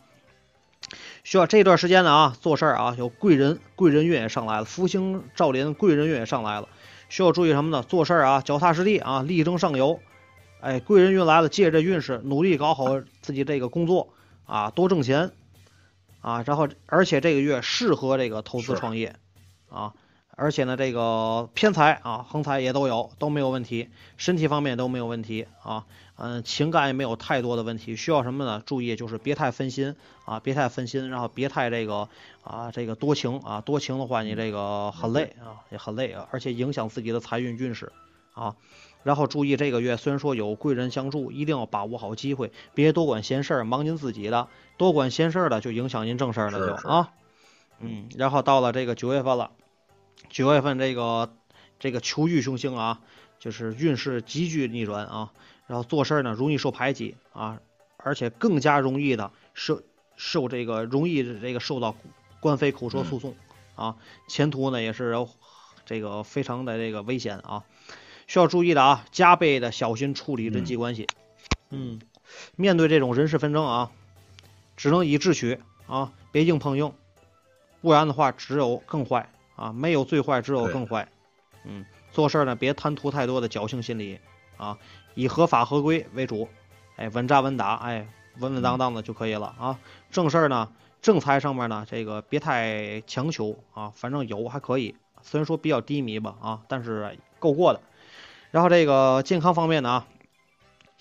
[1.24, 6.68] 需要这段时间呢啊，做事儿啊，有贵人贵人运也上来了，福星照临，贵人运也上来了。
[7.10, 7.84] 需要注意什么呢？
[7.84, 10.00] 做事儿啊，脚踏实地啊，力争上游。
[10.62, 14.14] 哎，贵人运来了，借着运势努力搞好自己这个工作
[14.46, 15.32] 啊，多挣钱
[16.22, 16.44] 啊。
[16.46, 19.16] 然后而且这个月适合这个投资创业
[19.70, 19.94] 啊。
[20.36, 27.96] 而且呢，这个偏财啊、横财也都有，都没有问题，身体方面都没有问题啊，嗯，情感也没有太多的问题。
[27.96, 28.62] 需要什么呢？
[28.66, 32.10] 注意就是别太分心啊，别太分心，然后别太这个
[32.44, 37.92] 啊，这个多情啊，多情的话你这个很累啊，也很累啊，而且影响自己的财运运势
[38.34, 38.56] 啊。
[39.04, 47.12] 然后注意这个月虽然说有贵人相助，一定要把握好机会，别多管闲事儿，忙您自己的，多管闲事儿的就影响您正事儿了就啊。
[47.80, 49.52] 嗯，然后到了这个九月份了。
[50.30, 51.36] 九月份这个
[51.80, 53.02] 这个求遇凶星啊，
[53.40, 55.34] 就是运势急剧逆转啊，
[55.68, 57.60] 然后做事呢容易受排挤啊，
[57.98, 59.82] 而且更加容易的受
[60.16, 61.96] 受这个容易这个受到
[62.40, 63.36] 官非口舌诉讼
[63.76, 65.16] 啊，前途呢也是
[65.86, 67.64] 这个非常的这个危险啊，
[68.26, 71.10] 需要注意的啊，加倍的小心处理人际关系，
[71.70, 72.00] 嗯，
[72.56, 73.92] 面对这种人事纷争啊，
[74.76, 76.94] 只能以智取啊，别硬碰硬，
[77.82, 79.30] 不然的话只有更坏。
[79.56, 81.08] 啊，没有最坏，只有更坏。
[81.66, 84.20] 嗯，做事呢，别贪图太多的侥幸心理
[84.58, 84.78] 啊，
[85.16, 86.50] 以合法合规为主，
[86.96, 88.08] 哎，稳扎稳打，哎，
[88.40, 89.80] 稳稳当当的就可以了啊。
[90.12, 97.82] 正事儿呢，正财上面呢，这个别太强求啊，反正有还可以，虽然说比较低迷吧啊，但是够过的。
[98.52, 100.08] 然后这个健康方面呢啊，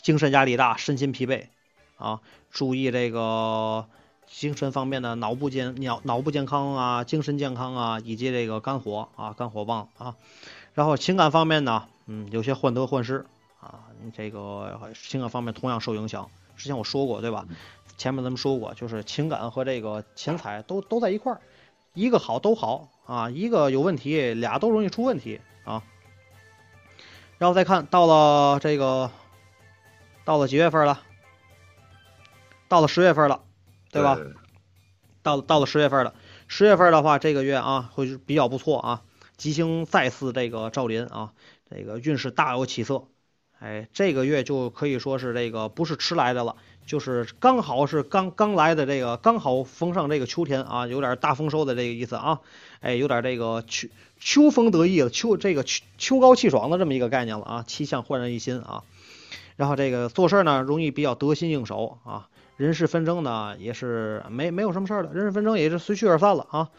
[0.01, 1.49] 精神压力大，身心疲惫
[1.97, 3.87] 啊，注意这个
[4.33, 10.17] 精神方面的脑部健脑脑部健康啊，精神健康啊，以及这个肝火啊，肝火旺啊。
[10.75, 13.27] 然后情感方面呢，嗯，有些患得患失
[13.61, 13.81] 啊，
[14.17, 16.29] 这个情感方面同样受影响。
[16.57, 17.47] 之前我说过对吧？
[17.99, 21.41] 前面咱们说过，就是情感和这个钱财都都在一块儿，
[21.93, 25.83] 一个好都好啊，一个有问题，俩都容易出问题啊。
[27.39, 29.11] 然后再看到了这个，
[30.25, 31.01] 到了几月份了？
[32.69, 33.43] 到了十月份了，
[33.93, 34.19] 对吧？
[35.23, 36.15] 到到了十月份了，
[36.49, 39.03] 十月份的话，这个月啊会比较不错啊。
[39.37, 41.33] 吉星再次这个照临啊，
[41.71, 43.05] 这个运势大有起色，
[43.59, 52.41] 哎，这个月就可以说是这个不是迟来的了，就是刚好是刚刚来的这个刚好逢上这个秋天啊，有点大丰收的这个意思啊，
[52.81, 58.85] 哎，有点这个秋秋风得意了，秋这个秋秋高气爽的这么一个概念了啊，气象焕然一新啊，
[59.57, 66.71] 然后这个做事呢容易比较得心应手啊，人事纷争呢也是没没有什么事儿了，人事纷争也是随去而散了啊，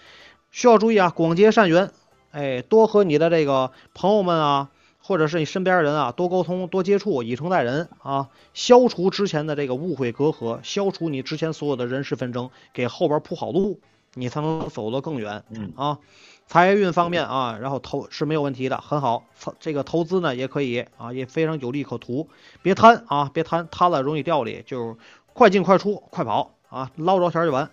[0.52, 1.92] 需要注意啊，广结善缘。
[2.32, 13.80] 哎，多和你的这个朋友们啊，或者是你身边人啊，多沟通、多接触，以诚待人啊，消除之前的这个误会隔阂，消除你之前所有的人事纷争，给后边铺好路，
[14.16, 15.44] 你才能走得更远。
[15.52, 16.00] 嗯啊，
[16.48, 19.26] 财运方面啊，然后投是没有问题的，很好。
[19.60, 22.28] 这个投资呢也可以啊，也非常有利可图。
[22.64, 24.98] 别贪啊，别贪，贪了容易掉里，就
[25.34, 27.70] 快进快出，快跑啊，捞着钱就完。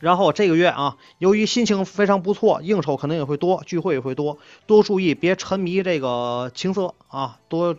[0.00, 7.76] 然后这个月啊，由于心情非常不错，应酬可能也会多，聚会也会多，多注意别沉迷这个情色啊，多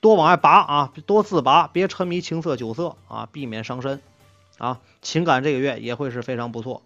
[0.00, 4.02] 多往外拔啊，多自拔，别沉迷情色酒色啊，避免伤身
[4.58, 4.80] 啊。
[5.00, 6.82] 情感这个月也会是非常不错。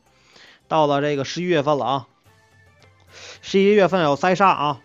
[0.68, 2.06] 到了这个十一月份了啊，
[3.42, 4.80] 十一月份有灾煞啊，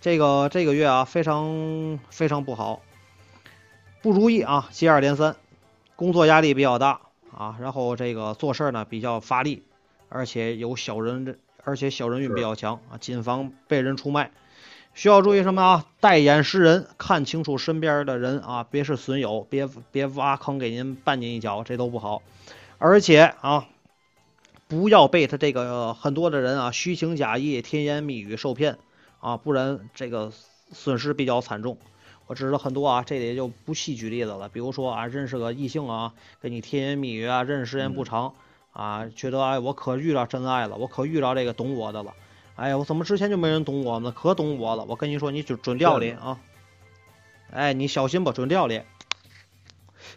[0.00, 2.80] 这个这个月啊非常非常不好，
[4.04, 5.34] 不如意啊，接二连三，
[5.96, 7.00] 工作压力比较大。
[7.34, 9.62] 啊，然后这个做事呢比较发力，
[10.10, 14.30] 而且有小人，而且小人运比较强啊，谨防被人出卖。
[14.92, 15.86] 需要注意什么啊？
[16.00, 22.20] 戴眼识人，看清楚身边的人啊，别是损友，别别挖坑给您绊您一脚，这都不好。
[22.76, 23.68] 而且啊，
[24.68, 28.76] 不要被他这个很多的人啊虚情假意、甜言蜜语受骗
[29.20, 30.30] 啊，不然这个
[30.72, 31.78] 损失比较惨重。
[32.26, 34.48] 我知道很多啊，这里就不细举例子了。
[34.48, 38.34] 比如说啊，认识个异性啊，跟你甜言蜜语啊，认识时间不长
[38.72, 42.14] 啊，觉得哎，我可遇到真爱了，我可遇到这个懂我的了。
[42.56, 44.12] 哎呀，我怎么之前就没人懂我呢？
[44.12, 44.84] 可懂我了。
[44.84, 46.38] 我跟你说，你就准掉脸啊！
[47.50, 48.86] 哎，你小心吧，准掉脸，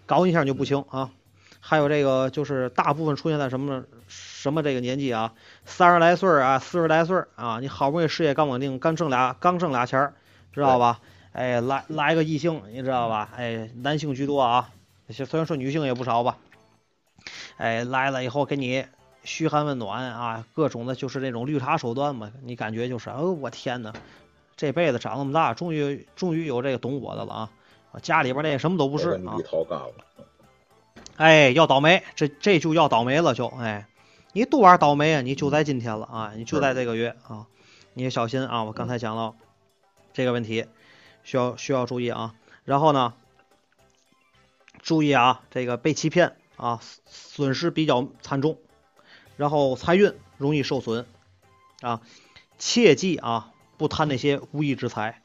[0.05, 1.11] 搞你一下你就不行啊。
[1.59, 5.33] 还有这个，就是大部分出现在什么什么这个年纪啊，
[5.65, 10.13] 三十来岁啊，四十来岁啊，你好不容易事业刚稳定，刚挣俩刚挣俩钱儿，
[10.53, 11.01] 知道吧？
[11.01, 13.29] 哎，来来个异性，你知道吧？
[13.37, 14.71] 哎，男性居多啊，
[15.09, 16.37] 虽然说女性也不少吧。
[17.57, 18.85] 哎，来了以后给你
[19.23, 23.93] 嘘寒问暖啊，各种的就是那种绿茶手段嘛，你感觉就是，哦，我天哪，
[24.55, 27.99] 这辈子长那么大，终于终于有这个懂我的了啊！
[28.01, 29.37] 家里边那什么都不是啊。
[31.17, 33.87] 哎，要倒霉，这这就要倒霉了，就哎，
[34.33, 35.21] 你多玩倒霉啊！
[35.21, 37.45] 你就在今天了啊，你就在这个月啊，
[37.93, 38.63] 你也小心啊！
[38.63, 39.35] 我刚才讲了
[40.13, 40.65] 这个问题。
[41.27, 43.13] 需要需要注意啊，然后呢，
[44.81, 48.57] 注意啊，这个被欺骗啊，损失比较惨重，
[49.35, 51.05] 然后财运容易受损
[51.81, 51.99] 啊，
[52.57, 55.21] 切记啊，不贪那些无义之财，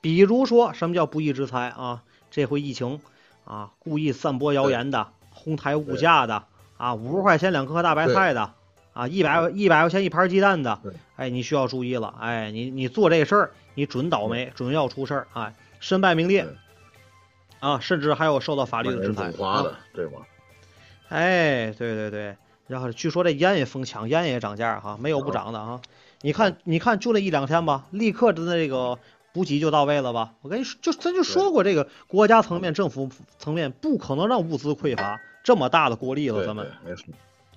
[0.00, 2.02] 比如说什么叫不义之财啊？
[2.30, 3.02] 这回疫情
[3.44, 6.46] 啊，故意散播谣言的，哄抬物价的
[6.78, 8.54] 啊，五十块钱两颗大白菜的
[8.94, 10.80] 啊，一百一百块钱一盘鸡蛋的，
[11.16, 13.52] 哎，你需要注意了，哎，你你做这事儿。
[13.74, 16.46] 你准倒霉，准要出事儿啊，身败名裂
[17.60, 20.26] 啊，甚至还有受到法律的制裁的，对吧？
[21.08, 25.80] 哎，对对对，然后据说这烟也疯抢，烟也涨价哈，没有不涨的啊。
[26.20, 28.98] 你看，你看，就这一两天吧，立刻的那个
[29.32, 30.34] 补给就到位了吧？
[30.42, 36.70] 我跟你说，就咱就说过，这个国家层面、政府层面不可能让物资匮乏，这么大的国力了，咱们。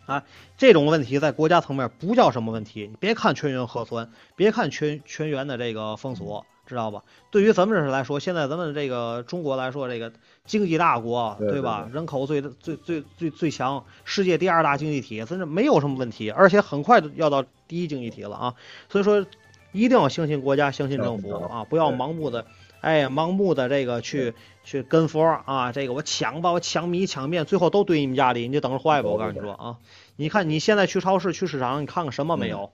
[0.05, 0.23] 啊，
[0.57, 2.87] 这种问题在国家层面不叫什么问题。
[2.87, 7.03] 你别看全员核酸，别看全全员的这个封锁，知道吧？
[7.31, 10.11] 对于咱们这来说，现在咱们这个中国来说，这个
[10.45, 11.89] 经济大国，对吧？
[11.91, 18.55] 人口最最最最最强，世界第二大经济体，真是没有什么问题，而且很快要到第一经济体了啊！
[18.89, 19.25] 所以说，
[19.71, 21.65] 一定要相信国家，相信政府啊！
[21.65, 22.45] 不要盲目的，
[22.85, 29.09] 哎，盲目的这个去去跟风啊，这个我抢吧，我抢米抢面，最后都堆你们家里，你就等着坏吧！
[29.09, 29.77] 我告诉你说啊，
[30.15, 32.69] 你看你现在去超市去市场，你看看什么没有？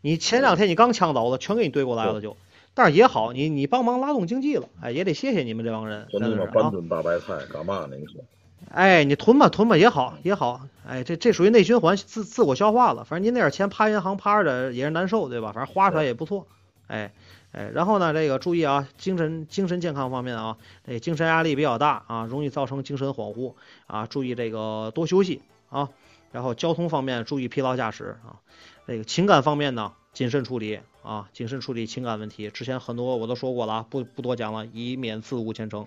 [0.00, 2.36] 你前两天你刚抢走了，全给你堆过来了就。
[2.74, 6.08] 但是也好，你你帮忙拉动经济了，哎，也得谢谢你们这帮人。
[6.10, 7.96] 囤嘛半吨大白菜干嘛呢？
[7.96, 8.20] 你说？
[8.68, 13.04] 哎，你囤吧囤吧也好也好，哎，这这属于内循环，自自我消化了。
[13.04, 15.52] 反正您那点钱趴银行趴着也是难受，对吧？
[15.52, 16.48] 反正花出来也不错，
[16.88, 17.12] 哎
[17.52, 17.70] 哎。
[17.72, 23.54] 然后呢，这个注意啊，精神精神健康方面啊，这精神压力比较大啊，容易造成精神恍惚
[23.86, 25.88] 啊，注意这个多休息啊。
[26.32, 28.40] 然后交通方面注意疲劳驾驶啊，
[28.86, 29.92] 这个情感方面呢。
[30.12, 32.50] 谨慎处理啊，谨慎处理情感问题。
[32.50, 35.86] 之前很多我都说过了啊，不不多讲了，以免自误前程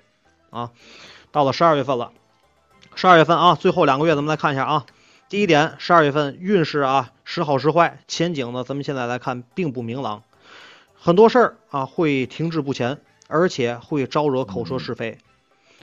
[0.49, 0.71] 啊。
[1.31, 2.11] 到了十二月份了，
[2.95, 4.87] 十二月份啊，最后两个月咱们来看一下啊。
[5.29, 10.23] 第一点，十二月份运势啊时好时坏，前景呢咱们现在来看并不明朗，
[11.05, 15.19] 很多事儿啊会停滞不前，而且会招惹口舌是非。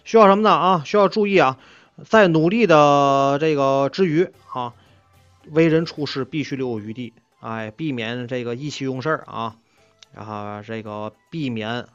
[0.03, 0.83] 需要什么呢啊？
[0.85, 1.59] 需要注意啊，
[2.05, 4.75] 在努力的这个之余啊，
[5.49, 7.13] 为人处事必须留有余地。
[7.39, 9.55] 哎，避免这个意气用事啊，
[10.13, 11.87] 然后这个避免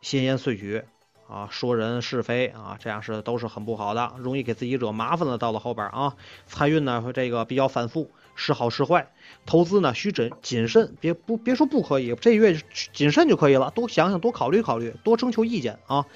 [0.00, 0.84] 闲言碎语
[1.28, 5.36] 啊，说人是非啊，这样是都是很不好的，容易给自己惹麻烦了。
[5.36, 6.14] 到了后边啊，
[6.46, 9.10] 财运呢这个比较反复，时好是坏。
[9.44, 12.58] 投资呢需谨谨慎，别不别说不可以，这月
[12.94, 16.06] 谨慎就可以了，多想想，多考虑考虑，多征求意见啊。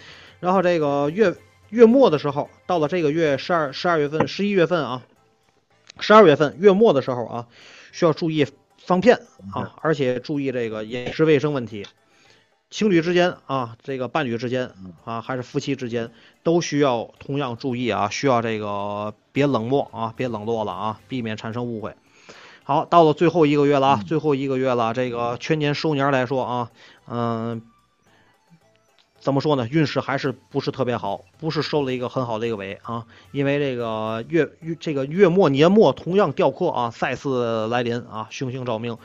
[0.41, 1.35] 然后这个月
[1.69, 5.03] 月末的时候，到了这个月十二十二月份、十一月份啊，
[6.01, 7.47] 十二月份月末的时候啊，
[7.93, 8.47] 需要注意。
[8.85, 9.17] 防骗
[9.53, 11.87] 啊，而且注意这个饮食卫生问题。
[12.69, 14.73] 情侣之间啊，这个伴侣之间
[15.05, 16.11] 啊，还是夫妻之间，
[16.43, 21.95] 都需要同样注意啊，需要这个别冷漠啊，别冷落了啊，避免产生误会。
[22.65, 26.71] 好，到了最后一个月了啊，最后一个月了，这个全年收年来说啊，
[27.09, 27.63] 嗯。
[29.21, 29.69] 怎么说呢？
[29.69, 33.05] 运势还是不是特别好，不是收了一个很好的一个尾啊。
[33.31, 38.99] 因为这个月月这个月末年末同样掉课啊，再次来临啊，凶星照命，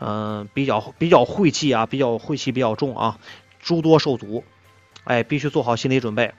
[0.00, 3.20] 嗯，比较比较晦气啊，比较晦气比较重啊，
[3.60, 4.42] 诸多受阻，
[5.04, 6.34] 哎，必须做好心理准备，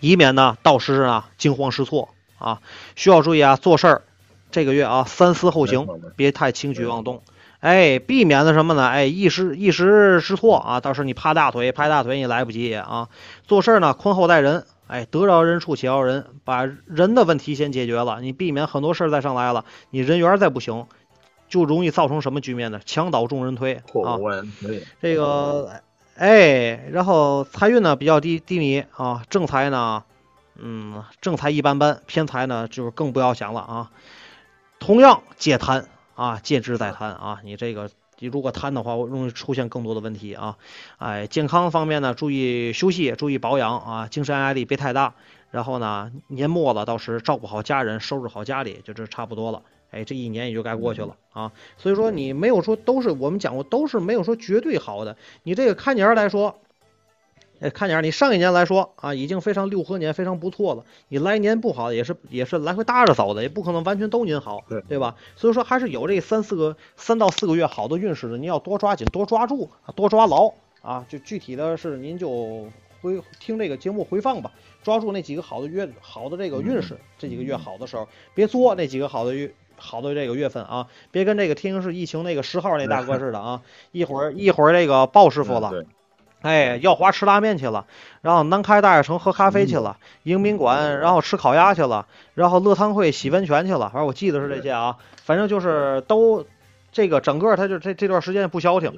[0.00, 2.62] 以免呢到时啊惊慌失措啊。
[2.96, 4.02] 需要注意啊，做事儿
[4.52, 7.22] 这个月啊三思后行，别太轻举妄动。
[7.58, 8.88] 哎，避免的什么呢？
[8.88, 13.08] 哎，一时一时失措啊，到时候你趴大腿拍大腿你来不及啊。
[13.46, 19.64] 做事呢，宽厚待人，哎，得饶人处且饶人，把人的问题先解决了，你避免很多事儿再上来了。
[19.90, 20.86] 你人缘再不行，
[21.48, 22.80] 就容易造成什么局面呢？
[22.84, 24.18] 墙倒众人推啊。
[25.00, 25.70] 这个，
[26.16, 30.02] 哎，然后财运呢比较低低迷啊，正财呢，
[30.58, 33.90] 嗯，正财一般般，偏财呢就是更不要想了啊。
[34.82, 35.86] 同样戒贪。
[36.14, 37.40] 啊，戒之再贪啊！
[37.42, 40.58] 你这个，你如果贪的话，容易出现更多的问题啊！
[40.98, 45.14] 哎，健康方面呢，注意休息，注意保养啊，精神压力别太大。
[45.50, 49.62] 然后呢，年末了，到时照顾好家人，收拾好家里，就这差不多了。
[49.90, 51.50] 哎，这一年也就该过去了啊！
[51.78, 55.16] 所以说，你没有说都是我们讲过，都是没有说绝对好的。
[55.44, 56.58] 你这个看年来说。
[57.62, 60.84] 哎，看点你上一年来说啊，已经非常六合年非常不错了。
[61.08, 65.14] 你来年不好也是也是来回搭着走的，也不可能完全都您好，对对吧？
[65.36, 70.52] 所以说还是有这三四个三到四个月好的运势的，您要多抓紧，多抓住，多抓牢
[70.82, 71.06] 啊！
[71.08, 72.66] 就具体的是您就
[73.00, 74.50] 回听这个节目回放吧，
[74.82, 85.84] 抓住那几个好的月好的这个运势，这几个月好的时候，别作那几个好的月好的这个月份啊，别跟这个天津市疫情那个十号那大哥似的啊， 一会儿一会儿这个鲍师傅了。
[86.42, 87.86] 哎，耀华吃拉面去了，
[88.20, 96.44] 然后南开大悦城喝咖啡去了，迎宾馆然后吃烤鸭去了，然后乐汤会洗温泉去了，反正我记得是这些啊，反正就是都
[96.90, 98.92] 这个整个他就这这段时间不消停。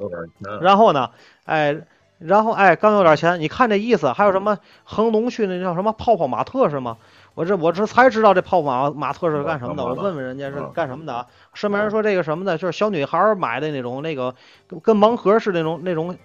[0.62, 1.10] 然后呢，
[1.44, 1.76] 哎，
[2.18, 6.96] 然后哎刚有点钱，你看这意思，还有什么恒隆去那叫什么泡泡玛特是吗？
[7.34, 11.12] 我这我这才知道这泡泡玛玛特是干什么的，我问问人家是干什么的。
[11.12, 11.26] 啊？
[11.52, 14.34] 身边人说这个什么的，就是小女孩买的那种那个
[14.82, 16.16] 跟盲盒似的那种那种。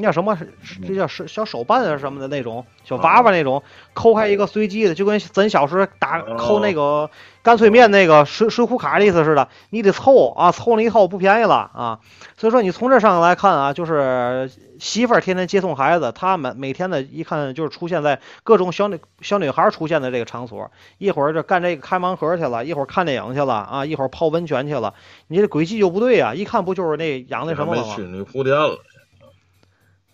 [0.00, 0.38] 那叫什么？
[0.86, 7.10] 这叫是小手办啊什么的那种小娃娃那种，抠开一个随机的，就跟咱小时候打抠那个
[7.42, 9.48] 干脆面那个水水浒卡的意思似的。
[9.70, 11.98] 你得凑啊，凑了一套不便宜了啊。
[12.36, 24.94] 所以说你从这上来看啊，就是媳妇儿天天接送孩子，他们每天的一看就是出现在各种小女小女孩出现的这个场所，一会儿就干这个开盲盒去了，一会儿看电影去了啊，一会儿泡温泉去了。
[25.26, 27.94] 你这轨迹就不对啊，一看不就是那养那什么了吗？
[27.96, 28.78] 去女仆店了。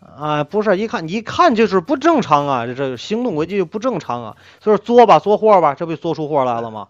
[0.04, 6.88] 啊，不是，一看你一看就是不正常啊，这这行动轨迹就不正常啊，所以说作吧，作货吧，这不就作出货来了吗？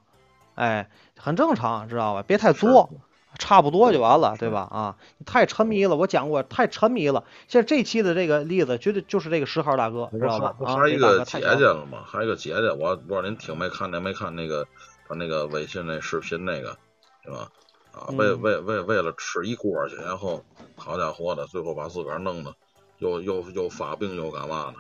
[0.57, 2.23] 哎，很正常，知道吧？
[2.27, 2.91] 别太作，
[3.39, 4.69] 差不多就完了，对吧？
[4.71, 7.25] 啊，太沉迷了，我讲过太沉迷了。
[7.49, 10.55] 现在这期的这个例子，绝对就是这个十号大哥，知道吧？
[10.65, 14.67] 啊，还一个姐姐了嘛，还有一个姐姐，我不知道您听没看见没看那个
[15.09, 16.77] 他那个微信那视频那个，
[17.25, 17.49] 对吧？
[17.93, 20.45] 啊，为嗯为为为了吃一锅去，然后
[20.77, 22.53] 好家伙的，最后把自个儿弄的
[22.99, 24.75] 又又又发病又干嘛的，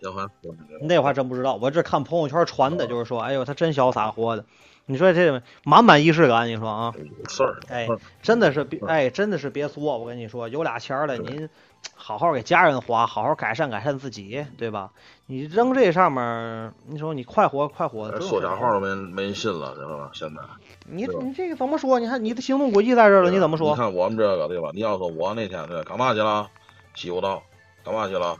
[0.00, 4.44] 然后还那个那我还真不知道，我这看朋友圈传的，就是说，哎呦，他真潇洒活的。
[4.86, 7.86] 你说这满满仪式感，你说啊，有事儿，哎，
[8.22, 9.96] 真的是别，哎，真的是别作。
[9.98, 11.48] 我跟你说，有俩钱儿了，您
[11.94, 14.90] 好好给家人花，好好改善改善自己，对吧？
[15.26, 20.10] 你扔这上面，你说你快活快活，这说假话都没没人信了，知道吧？
[20.12, 20.40] 现在
[20.88, 22.00] 你你这个怎么说？
[22.00, 23.70] 你看你的行动轨迹在这儿了，你怎么说？
[23.70, 24.70] 你看我们这个对吧？
[24.74, 26.48] 你要说我那天对干嘛去了？
[26.94, 27.40] 西湖道
[27.84, 28.36] 干嘛去了？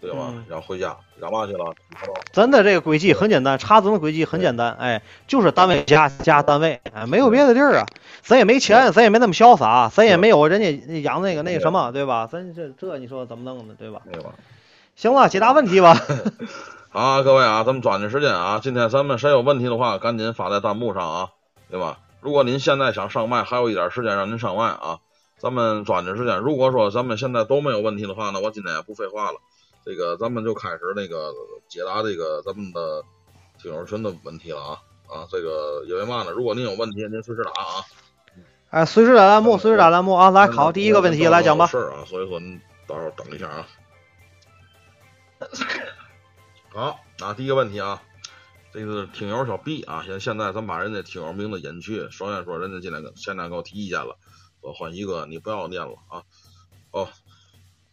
[0.00, 0.26] 对吧？
[0.28, 1.64] 嗯然后回家干嘛去了？
[1.92, 7.86] 西湖道咱的这个轨迹很简单，查咱的轨迹很简单，哎，就是单位加加单位，哎，没有别的地儿啊。
[8.22, 12.26] 咱也没钱，咱也没那么潇洒，咱也没有人家养那个那个什么，对吧？
[12.30, 14.02] 咱这这你说怎么弄的，对吧？
[14.12, 14.30] 对吧？
[14.94, 15.94] 行了，解答问题吧。
[16.90, 18.60] 好啊，各位啊，咱们抓紧时间啊！
[18.62, 21.28] 今天咱们谁有问题的话，赶紧发在弹幕上啊，
[21.70, 21.98] 对吧？
[22.20, 24.98] 如果您现在想上麦，还有一点时间让您上麦啊，
[25.44, 26.38] 咱们抓紧时间。
[26.38, 29.38] 如果说咱们现在都没有问题的话呢，我今天也不废话了，
[29.84, 31.34] 这个咱们就开始那个
[31.68, 33.04] 解答这个咱们的
[33.60, 35.28] 听友群的问题了啊啊！
[35.30, 36.30] 这个因为嘛呢？
[36.30, 37.84] 如果您有问题，您随时打啊。
[38.70, 40.30] 哎，随时打弹幕，随时打弹幕啊！
[40.30, 41.66] 来考第一个问题，来讲吧。
[41.66, 43.68] 事儿啊，所以说您到时候等一下啊。
[46.70, 48.02] 好，那第一个问题啊，
[48.72, 52.08] 这个听友小 B 啊，现现在咱把人家听友名字隐去。
[52.10, 54.16] 首先说，人家进来跟现在给我提意见了，
[54.64, 56.22] 说换一个，你不要念了啊。
[56.90, 57.08] 哦，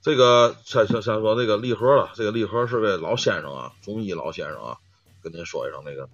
[0.02, 4.78] 这个先先先说这个立盒了，这个立盒是位老先生啊，中医老先生啊，
[5.22, 6.08] 跟您说一声那个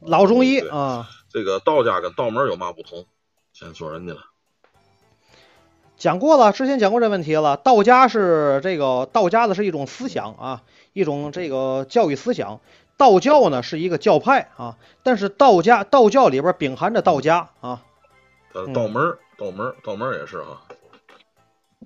[0.00, 3.06] 老中医啊，这个道家跟道门有嘛不同？
[3.54, 4.20] 先说人家了。
[5.96, 7.56] 讲过了，之前讲过这问题了。
[7.56, 12.60] 道家是这个道家的是一种思想啊，一种这个教育思想。
[12.98, 17.82] 道教呢是一个教派啊，但是道家道教里边秉含着道家啊，
[18.52, 20.62] 呃，嗯道门儿，道门儿，道门儿也是哈。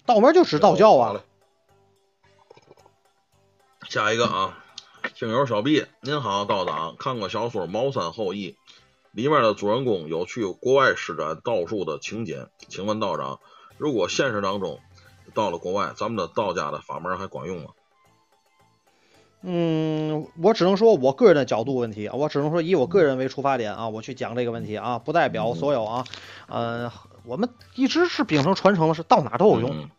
[0.05, 1.21] 道门就指道教啊好嘞。
[3.89, 4.63] 下一个啊，
[5.15, 8.51] 听友小毕您好，道长，看过小说《茅山后裔》，
[9.13, 13.41] 里面的主人公有去国外施展道术的情节，请问道长，
[13.79, 14.81] 如果现实当中
[15.33, 17.71] 到了国外，咱们的道家的法门还管用吗？
[19.41, 26.05] 嗯，我只能说我个人的角度问题啊，我只能说以我个人为出发点啊，我去讲这个问题啊，不代表所有啊。
[26.49, 26.93] 呃，
[27.27, 29.91] 我们一直是秉承传承的是到哪儿都有用，嗯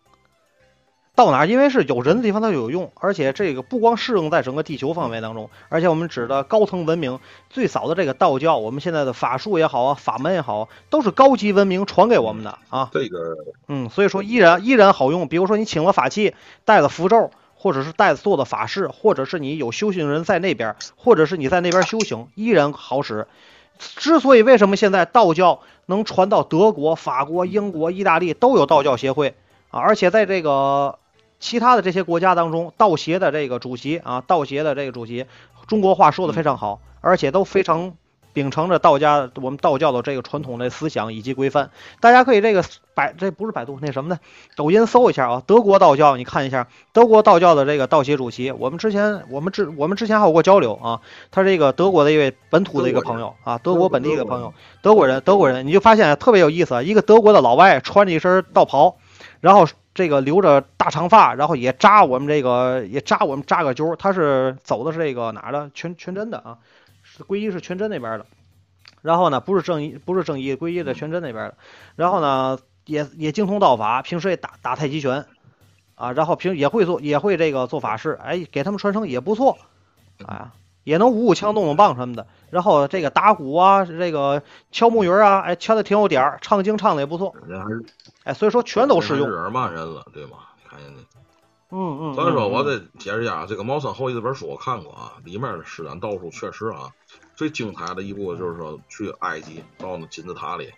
[1.16, 7.20] 到哪儿因为是有人的地方它就有用，而且这个不光适用在整个地球范围当中，而且我们指的高层文明
[7.50, 12.92] 最早的这个道教，我们现在的法术也好啊，法门也好，都是高级文明传给我们的啊。
[12.94, 13.36] 这个
[13.68, 15.28] 嗯，所以说依然依然好用。
[15.28, 23.28] 比如说你请了法器，带了符咒，或者是带做的法事，或者是你有修行人在那边，或者是你在那边修行，依然好使。
[23.80, 29.36] 之所以为什么现在道教能传到德国、法国、英国、意大利都有道教协会
[29.70, 31.00] 啊，而且在这个
[31.40, 35.26] 其他的这些国家当中，道协的这个主席啊，道协的这个主席，
[35.68, 37.94] 中国话说的非常好，而且都非常
[38.38, 41.72] 秉承着道家我们道教的这个传统的思想以及规范。
[42.00, 42.64] 大家可以这个
[42.94, 44.20] 百这不是百度那什么呢？
[44.56, 46.68] 抖音搜一下啊，德国道教，你看一下。
[46.94, 48.52] 德国道教的这个道协主席。
[48.52, 58.98] 我们之前我们之我们之前还有过交流啊，他是一个德国的一位本土的一个朋友啊，德国本地一个朋友，德国人，德国人，你就发现特别有意思啊，一个德国的老外穿着一身道袍，
[59.42, 66.58] 然后这个留着大长发，然后也扎我们这个也扎我们扎个揪儿，他是走的是这个哪儿的全全真的啊，
[67.18, 68.26] 是皈依是全真那边的。
[69.02, 71.58] 然后呢，不是正一，不是正一，皈依的全真那边的。
[71.96, 75.26] 然后呢，也也精通道法，平时也打打太极拳，
[75.96, 79.58] 啊，然后平也会做，也会这个做法事，哎，给他们传承也不错，
[80.26, 80.54] 啊，
[80.84, 82.28] 也能舞舞枪、动动棒什么的。
[82.50, 84.42] 然后这个打鼓啊，这个
[84.72, 87.86] 敲木鱼啊，哎，敲的挺有点儿，唱经唱的也不错，人还是
[88.24, 89.30] 哎，所以说全都适用。
[89.30, 90.38] 人家是日耳曼人了，对吗？
[90.68, 91.02] 看人家。
[91.72, 92.14] 嗯嗯。
[92.14, 96.92] 所以说，我这再解释一下，这个《茅山后裔》这本书我看过啊，里面的施展道术确实啊，
[97.36, 100.70] 最精彩的一部就是说去埃及到那金字塔里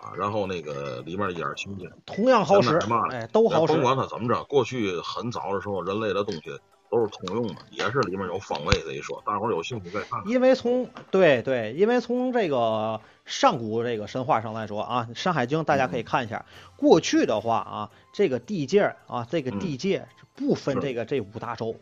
[0.00, 3.82] 啊，然后那个里面一点情节，同样好使嘛，都好使甭。
[3.82, 6.60] 管它怎么着，过去很早的时候，人类的东西
[6.90, 10.30] 都是通用的，也是里面有方位这一说，大伙儿有兴趣再看看。
[10.30, 16.44] 因为从对对，因为从这个上古这个神话上来说啊，《山海经》大家可以看一下。
[16.76, 21.76] 过去的话啊，这个地界啊，这个地界是不分这个这五大洲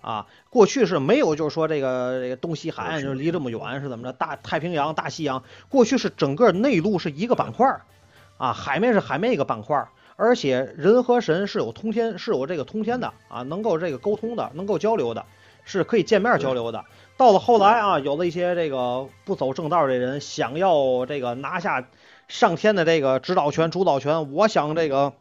[0.00, 0.26] 啊。
[0.48, 4.12] 过去是没有，就是说这个这个东西海岸就离这么远是怎么着？
[4.12, 7.82] 大太平洋、大西洋，过去是整个内陆是一个板块儿。
[8.38, 15.24] 啊，海面是海面一个板块，而且人和神是有通天，是有这个通天的啊，能够这个沟通的，能够交流的，
[15.64, 16.84] 是可以见面交流的。
[17.16, 21.88] 到了后来啊，有了一些这个不走正道的人，想要这个拿下
[22.28, 25.12] 上天的这个指导权、主导权，我想这个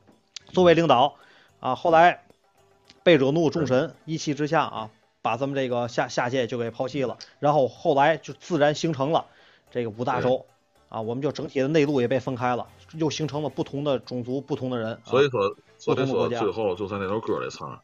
[0.47, 1.15] 作为领导
[1.59, 2.23] 啊，后来
[3.03, 4.89] 被惹怒众神，一气之下啊。
[5.21, 9.25] 把咱们这个下下界就给抛弃了，然后后来就自然形成了
[9.71, 10.45] 这个五大洲
[10.87, 15.01] 啊，我们就整体的内陆也被分开了，又形成了不同的种族、不同的人。
[15.03, 16.39] 所以说，不同的国家。
[16.41, 17.81] 最后就在那首歌里唱：“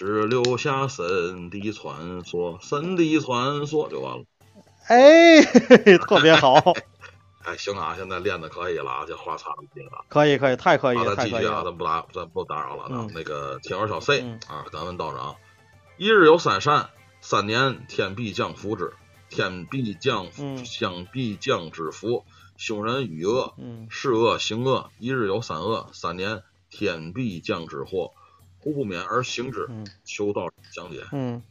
[0.00, 4.24] 只留下神的传说，神的传说”就完了。
[4.86, 5.42] 哎，
[6.08, 6.54] 特别好。
[7.44, 10.06] 哎，行啊，现在练的可以了啊，这话差不多了。
[10.08, 11.62] 可以，可以，太可以了，太可以了。
[11.64, 12.86] 咱不打，咱不打扰了。
[12.88, 13.10] 嗯。
[13.14, 15.36] 那个天儿小 C 啊，敢问道长。
[15.98, 16.88] 一日有三善，
[17.20, 18.94] 三年天必降福之，
[19.28, 20.28] 天必降
[20.64, 22.24] 将必降之福。
[22.56, 23.54] 凶人与恶，
[23.90, 28.12] 是恶行恶，一日有三恶，三年天必降之祸，
[28.60, 29.68] 胡不免而行之。
[30.04, 31.02] 求道讲解。
[31.12, 31.42] 嗯。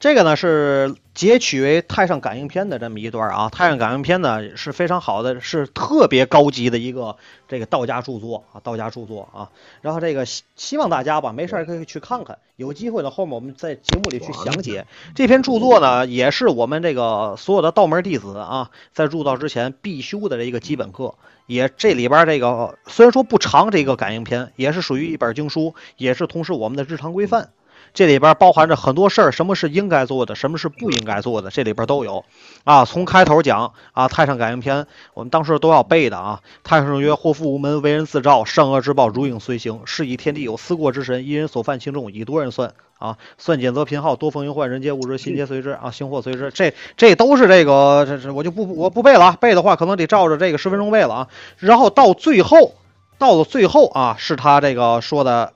[0.00, 7.16] 这个呢是截取为《太上感应篇》的这么一段啊，《太上感应篇》呢是非常好的，是特别高级的一个
[7.48, 9.50] 这个道家著作啊，道家著作啊。
[9.82, 21.14] 然后这个希希望大家吧，没事可以去看看，有机会呢后面我们在节目里去详解这篇著作呢，也是我们这个所有的道门弟子啊，在入道之前必修的这一个基本课。
[21.46, 27.50] 也这里边这个虽然说不长，这个感应篇也是属于一本经书，也是同时我们的日常规范。
[27.92, 32.24] 这里边包含着很多事儿，什么是应该做的，什么是不应该做的，这里边都有
[32.64, 32.84] 啊。
[32.84, 34.82] 从开头讲啊，《太上感应篇》，
[35.14, 36.40] 我们当时都要背的啊。
[36.62, 39.80] 太上曰：祸福无门，为人自照，善恶之报如影随形。
[39.84, 43.16] 是以天地有思过之神，一人所犯轻重，以多人算啊。
[43.38, 45.90] 算减则贫耗，多风云患，人皆物之，心皆随之啊。
[45.90, 49.36] 行祸随之，这这都是这个，这这我就不我不背了啊。
[49.40, 51.28] 背的话可能得照着这个十分钟背了啊。
[51.58, 52.74] 然后到最后，
[53.18, 55.52] 到了最后啊，是他这个说的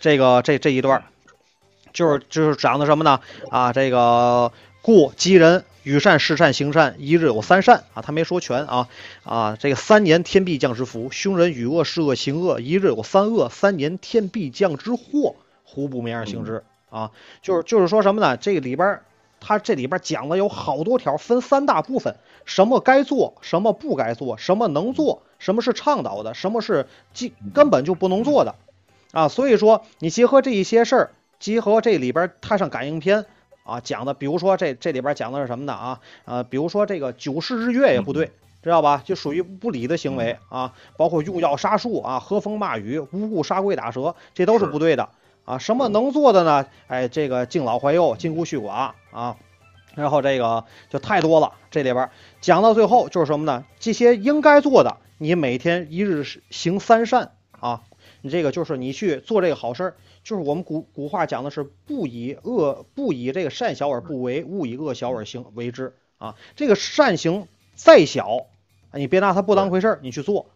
[0.00, 1.04] 这个这这一段。
[1.96, 3.20] 就是就是讲的什么呢？
[3.50, 8.02] 啊，这个故吉人与善事善行善，一日有三善啊。
[8.02, 8.88] 他没说全啊
[9.24, 17.12] 啊，这个三年天必降之福，凶人与恶是恶行恶，一日有三恶，三年天必降之祸，胡不免而行之啊。
[17.40, 18.36] 就是就是说什么呢？
[18.36, 19.00] 这个里边
[19.40, 28.54] 他这里边讲的有好多条，分三大部分：什么该做，什么不该做，什么能做，什么是倡导的，什么是基根本就不能做的
[29.12, 29.28] 啊。
[29.28, 31.10] 所以说，你结合这一些事儿。
[31.38, 33.24] 集合这里边太上感应篇
[33.64, 36.00] 啊讲的，比如说这这里边讲的是什么呢啊？
[36.24, 38.30] 呃，比如说这个九世日月也不对，
[38.62, 39.02] 知道吧？
[39.04, 45.08] 就属于不礼的行为啊，包括用药杀树啊，喝风骂雨，无故杀龟打蛇，这都是不对的
[45.44, 45.58] 啊。
[45.58, 46.66] 什么能做的呢？
[46.86, 49.36] 哎，这个敬老怀幼，金孤恤寡啊，
[49.94, 51.52] 然后这个就太多了。
[51.70, 52.08] 这里边
[52.40, 53.64] 讲到最后就是什么呢？
[53.78, 57.82] 这些应该做的，你每天一日行三善啊，
[58.22, 59.94] 你这个就是你去做这个好事儿。
[60.26, 66.34] 就是我们古古话讲的是不以恶不以这个善小而不为，勿以恶小而行为之啊。
[66.56, 67.46] 这个善行
[67.76, 68.46] 再小，
[68.92, 70.46] 你别拿它不当回事儿，你去做。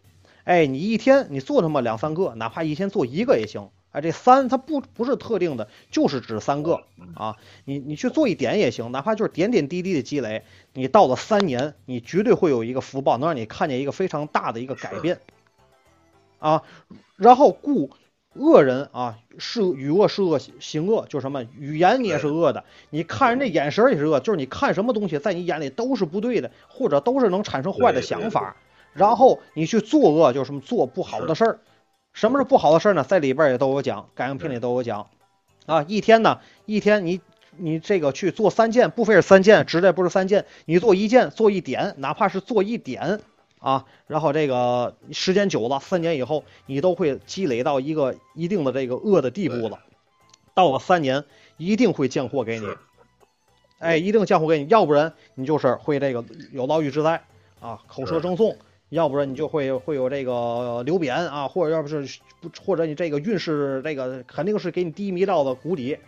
[0.43, 3.71] 哎，你一天你做他妈两三个，哪怕一天做一个也行。
[3.93, 6.83] 哎，这三它不不是特定的，就是指三个
[7.15, 7.37] 啊。
[7.65, 10.43] 你你去做一点也行，哪怕就是点点滴滴的积累，
[10.73, 15.21] 你到了三年，你绝对会有一个福报，能让你看见一个非常大的一个改变
[16.41, 16.65] 啊。
[17.15, 17.91] 然后故。
[18.35, 28.57] 恶人啊，是与恶是恶行恶，就是什么语言你也是恶的，你看人家眼神也是恶，就是你看什么东西在你眼里都是不对的，或者都是能产生坏的想法。
[28.93, 31.59] 然后你去作恶，就是什么做不好的事儿。
[32.13, 33.05] 什么是不好的事儿呢？
[33.05, 35.09] 在里边也都有讲，感应篇里都有讲。
[35.67, 37.21] 啊，一天呢，一天你
[37.57, 43.21] 你这个去做三件，不非是三件，指的不是三件，你做一件，做一点，哪怕是做一点。
[43.61, 49.79] 啊，然后这个时间久了，三年以后，你都会积累到一个一定的这个恶的地步了。
[50.55, 51.25] 到了三年，
[51.59, 52.67] 一定会降祸给你，
[53.79, 57.23] 哎，一定降祸给你，要不然你就是会这个有牢狱之灾
[57.61, 58.57] 啊，口舌争讼；
[58.89, 65.99] 要不然你就会会有这个流贬啊，或者要不是不，或者你这个运势这个肯定是给你低迷到了谷底。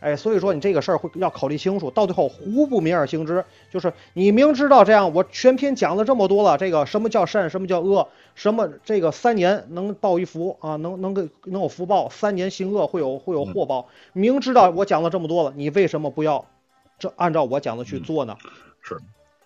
[0.00, 16.46] 哎，所以说你这个事儿会要考虑清楚，到最后胡不明而行之，就是你明知道这样，我全篇讲了这么多了，这个什么叫善，什么叫恶，什么这个三年能报一福啊，能能给能有福报，三年行恶会有会有祸报，明知道我讲了这么多了，你为什么不要
[16.98, 18.36] 这按照我讲的去做呢？
[18.82, 18.96] 是，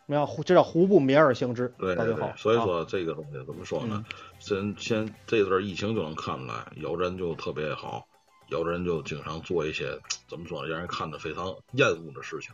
[0.07, 4.05] 你要这叫胡不明而行之，对对对，所以说这个东西怎么说呢？
[4.39, 8.07] 先先这段疫情就能看出来，有人就特别好。
[8.55, 9.99] 有的人就经常做一些
[10.29, 12.53] 怎么说呢，让人看着非常厌恶的事情。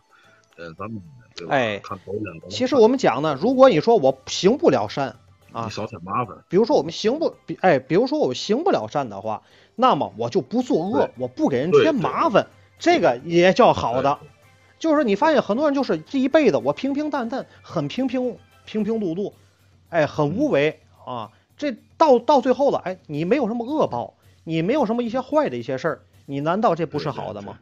[0.57, 1.03] 嗯，咱们
[1.51, 1.83] 哎，
[2.49, 5.17] 其实我们讲呢，如果你说我行不了善，
[5.53, 6.43] 啊你少添麻烦。
[6.49, 9.43] 比如说我们行不，比哎，比如说我们行不了善的话，
[9.77, 12.47] 那么我就不作恶，我不给人添麻烦，
[12.79, 14.19] 这个也叫好的。
[14.79, 19.35] 就是你发现很多人就是这一辈子我平平淡淡，很平平平平碌碌，
[19.91, 21.31] 哎，很无为啊。
[21.59, 24.15] 这到到最后了，哎，你没有什么恶报，
[24.45, 27.59] 你没有什么一些坏的一些事儿，你难道这不是好的吗？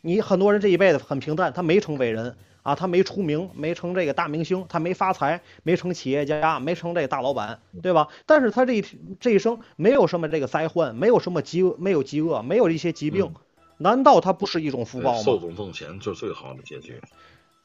[0.00, 8.08] 你很多人这一辈子很平淡，他没成伟人啊，他没出名，没成这个大明星，他没发财，没成企业家，没成这个大老板，对吧？
[8.26, 8.84] 但是他这一
[9.20, 13.32] 这一生没有什么这个灾患，没有什么饥饿，没有饥饿，没有一些疾病，
[13.78, 15.22] 难道他不是一种福报吗？
[15.22, 17.00] 寿终正寝就是最好的结局。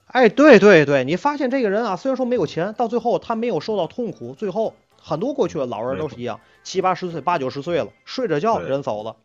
[0.06, 4.76] 哎，对对对，你发现这个人啊，虽然说没有钱，到最后他没有受到痛苦，最后
[5.08, 9.16] 很多过去的老人都是一样，七八十岁、八九十岁了，睡着觉人走了，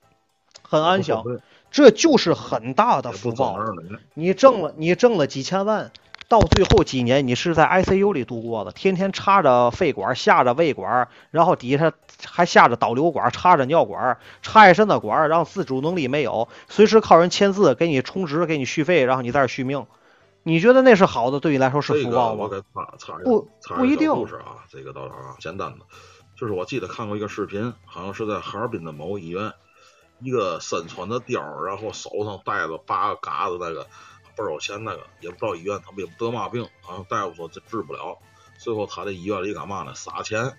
[0.63, 1.25] 很安详，
[1.73, 3.59] 这就是很大的福报
[4.15, 5.91] 你挣了，你挣了几千万，
[6.29, 11.93] 到最后几年你是在 ICU 里度过的，天天插着肺管，下着胃管，然后底下
[12.25, 19.85] 还下着导流管，插着尿管，插一身的管，然后自主能力没有，随时靠人签字给你充值，给你续费，然后你在这儿续命。
[20.45, 22.45] 你觉得那是好的，对你来说是这个福报吗？
[22.45, 25.87] 我给插插一个不不一定小故事啊，这个倒是啊简单的，
[26.37, 29.53] 就是我记得看过一个视频，好像是在哈尔滨的某医院，
[30.21, 33.85] 一个身穿的貂，然后手上戴着八个嘎子那个
[34.37, 38.19] 倍儿有钱那个，也不知道医院他们也不得嘛病，好像大夫说这治不了，
[38.59, 39.95] 最后他在医院里干嘛呢？
[39.95, 40.57] 撒钱，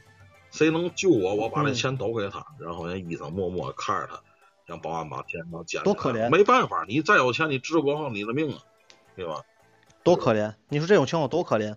[0.52, 4.22] 谁能救我，我把这嗯钱都给他，然后人医生默默看着他，
[4.66, 8.60] 让保安把钱都捡起来多可怜没办法，你再有钱，你治不好你的命啊，
[9.18, 9.42] 对吧？
[10.04, 10.54] 多可怜！
[10.70, 11.76] 你说这种情况多可怜。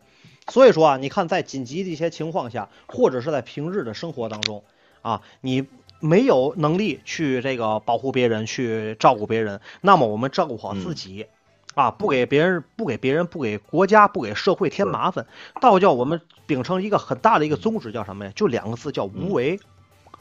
[0.48, 4.62] 所以说啊，你看在紧急的一些情况下，或者是在平日的生活当中
[5.02, 5.66] 啊，你
[6.00, 11.26] 没有能力去这个保护别人，去照顾别人，那么我们照顾好自己。
[11.74, 15.26] 啊，不给别人、不给别人、不给国家、不给社会添麻烦。
[15.60, 18.32] 道教我们秉承一个很大的一个宗旨，叫什么呀？
[18.34, 19.60] 就两个字，叫无为。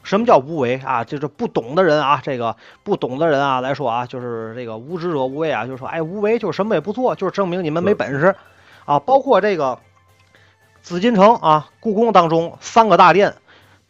[0.06, 1.02] 什么叫无为啊？
[1.02, 8.36] 就是不懂的人啊，这个不懂的人啊来说啊，就是这个无知者无畏啊，就是说，哎，无为就是什么也不做，就是证明你们没本事
[8.84, 9.00] 啊。
[9.00, 9.80] 包括这个
[10.80, 13.34] 紫禁城啊，故宫当中三个大殿，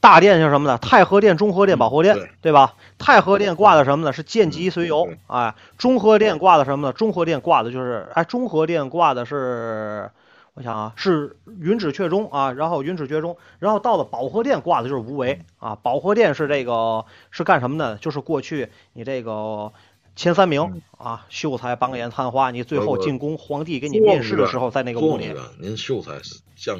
[0.00, 0.78] 大殿是什么呢？
[0.78, 2.72] 太和殿、中和殿、保和殿，对对吧？
[2.96, 4.14] 太和殿挂的什么呢？
[4.14, 6.92] 是见机随游对，哎，中和殿挂的什么呢？
[6.94, 10.10] 中和殿挂的就是，哎，中和殿挂的是。
[10.56, 15.76] 我想啊，是云指阙中啊，然后云指阙中，然后到了保和殿挂的就是无为啊。
[15.82, 17.96] 保和殿是这个是干什么的？
[17.98, 19.74] 就是过去你这个
[20.16, 25.30] 前三名啊，秀才、榜眼、探花，你最后进宫，皇帝给你面试的时候，在那个屋里
[25.60, 26.12] 您秀才
[26.56, 26.78] 像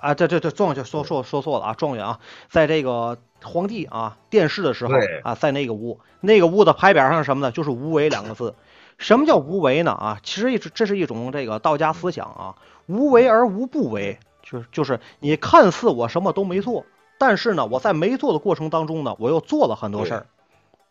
[0.00, 4.92] 啊，对对对，状元说说说错了啊，状元啊，在这个皇帝啊殿试的时候
[5.22, 7.52] 啊，在那个屋，那个屋的牌匾上是什么呢？
[7.52, 8.54] 就是无为两个字。
[8.98, 9.92] 什么叫无为呢？
[9.92, 16.84] 啊，其实这是一种这个道家思想啊，无为而无不为，就是就是你看似我什么都没做，
[17.16, 20.26] 但是呢，我在没做的过程当中呢，我又做了很多事儿。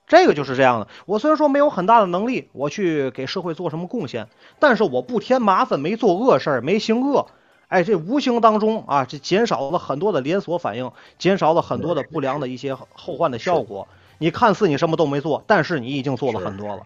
[0.08, 0.88] 这个就是这样的。
[1.06, 7.28] 我虽然说没有很大的能力，我去给社会做什么贡献，但是我不添麻烦，没做恶事儿，没行恶，
[7.68, 13.90] 哎，这无形当中啊，这减少了很多的连锁反应，减少了很多的不良的一些后患的效果。
[14.18, 16.84] 你看似你什么都没做，但是你已经做了很多了。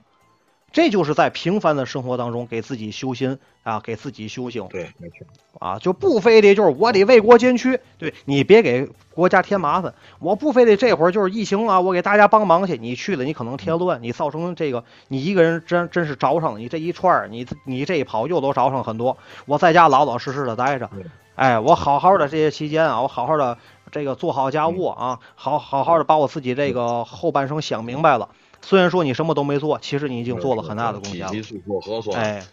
[0.71, 5.25] 这就是在平凡的生活当中给自己修心啊，给自己修行对，没错，
[5.59, 9.93] 啊，就不非得就是我得为国捐躯，对你别给国家添麻烦。
[10.19, 19.17] 我不非得这会儿就是疫情啊，我给大家帮忙去，你去了你可能添乱，你造成这个你一个人真真是着上了，你这一串儿你你这一跑又都着上很多。
[19.45, 21.05] 我在家老老实实的待着对，
[21.35, 23.57] 哎，我好好的这些期间啊，我好好的
[23.91, 28.29] 这个做好家务啊，好好好的把我自己这个后半生想明白了。
[28.61, 31.29] 虽然说你什么都没做，其实你已经做了很大的贡献了。
[31.29, 32.45] 积极去做核酸，哎，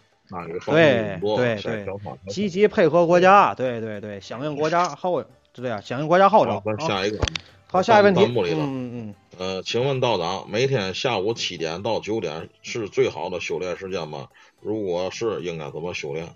[0.65, 7.19] 对对晒小花积极配合国家，对对对，响应国家号，是这样，响应国家号召下一个，
[7.67, 8.53] 好，下一个问题。
[8.55, 14.27] 嗯嗯呃，请问道长，每天下午七点到九点是最好的修炼时间吗？
[14.61, 16.27] 如果是，应该怎么修炼？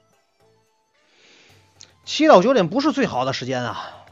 [2.06, 4.03] 七到九点不是最好的时间啊。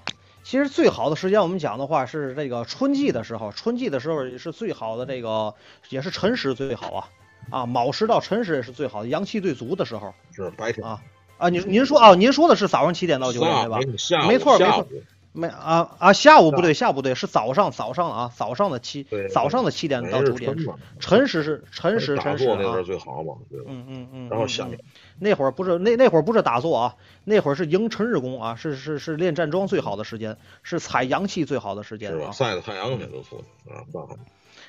[0.44, 5.54] 其实最好的时间，我们讲的话是这个春季的时候，春季的时候也是最好的，这个
[5.90, 7.10] 也是辰时最好啊。
[7.50, 11.02] 啊，卯时到辰时也是最好的，阳气最足的时候是白天啊
[11.38, 11.50] 啊。
[11.50, 13.80] 您您说啊，您说的是早上七点到九点对吧？
[14.28, 14.88] 没错没错
[15.34, 20.56] 没啊啊，下午不对，下午不对，是早上早上啊，早上的七对早上的七点到九点
[21.00, 22.84] 辰时是辰时打辰时啊那阵儿。
[22.84, 23.66] 最好嘛，对吧？
[23.70, 24.80] 嗯嗯嗯，然后下嗯嗯
[25.20, 32.26] 那会儿不是那那会儿不是打坐啊，那会儿是迎辰日功啊，是是是练站桩最好的时间，是采阳气最好的时间是吧？
[32.28, 32.32] 啊。
[32.32, 34.18] 晒着太阳去就出去啊，那好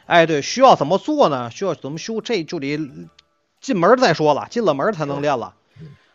[0.06, 1.50] 哎，对，需要怎么做呢？
[1.50, 2.20] 需要怎么修？
[2.20, 2.78] 这就得
[3.60, 5.54] 进门儿再说了，进了门儿才能练了。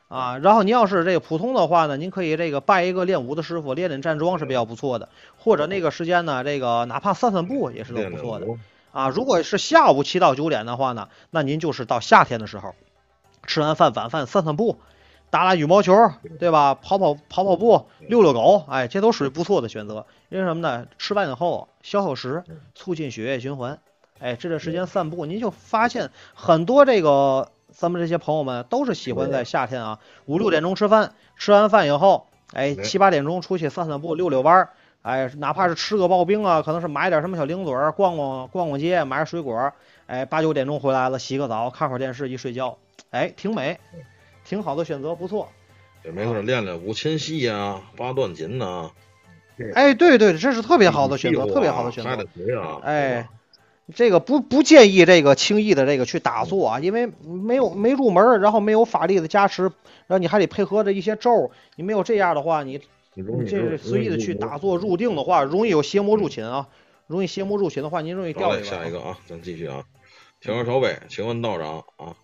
[0.08, 0.38] 啊。
[0.38, 5.10] 然后您要是这个普通的话呢，您可以这个拜一个练武的师傅，练练站桩是比较不错的。
[5.38, 8.48] 或者那个时间呢，这个哪怕散散步也是都不错的
[8.92, 9.10] 啊。
[9.10, 12.76] 如果是下午七到九点的话呢，那您就是到夏天的时候，
[13.46, 14.78] 吃完饭晚饭散散步。
[15.30, 15.94] 打打羽毛球，
[16.40, 16.74] 对吧？
[16.74, 20.06] 跑跑跑跑步，遛遛狗，哎，这都属于不错的选择。
[20.30, 20.88] 因为什么呢？
[20.98, 22.46] 吃完以后消消食，
[22.76, 23.78] 促进血液循环。
[24.20, 34.70] 哎，这段时间散步，您就发现很多这个咱们这些朋友们都是喜欢在夏天啊五六点钟吃饭，吃完饭以后，哎七八点钟出去散散步，溜溜弯儿，
[35.04, 39.72] 哎，哪怕是吃个刨冰啊，可能是买点什么小零嘴儿，逛逛逛逛街，买点水果，
[40.08, 42.80] 哎，八九点钟回来了，洗个澡，看会儿电视，一睡觉，
[43.12, 43.80] 哎，挺美。
[44.44, 45.50] 挺好的选择，不错。
[46.02, 48.90] 对，没错，练练五禽戏呀，八段锦呐。
[49.76, 52.60] 哎，对对，这是特别好的选择，特别好的选择。
[52.60, 52.80] 啊！
[52.84, 53.28] 哎，
[53.96, 62.82] 这个不不建议这个轻易的这个去打坐啊，因为没有没入门，然后没有法力的加持，然后你还得配合着一些咒，你没有这样的话，你
[63.14, 66.68] 你这随意的去打坐入定的话，容易有邪魔入侵啊，
[67.08, 69.84] 容易邪魔入侵的话，您容易掉下一个啊，咱继续啊，
[70.42, 72.16] 天儿小北，请问道长啊。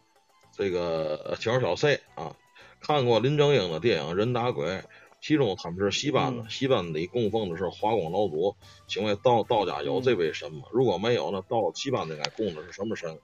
[0.56, 2.36] 这个乔小 C 啊，
[2.80, 4.68] 看过林正英的电影《人打鬼》，
[5.26, 8.58] 其中他们是戏班子，戏班里供奉的是华光老祖。
[8.88, 10.64] 请问道道家有这位神吗？
[10.74, 13.18] 如果没有，那道戏班子该供的是什么神？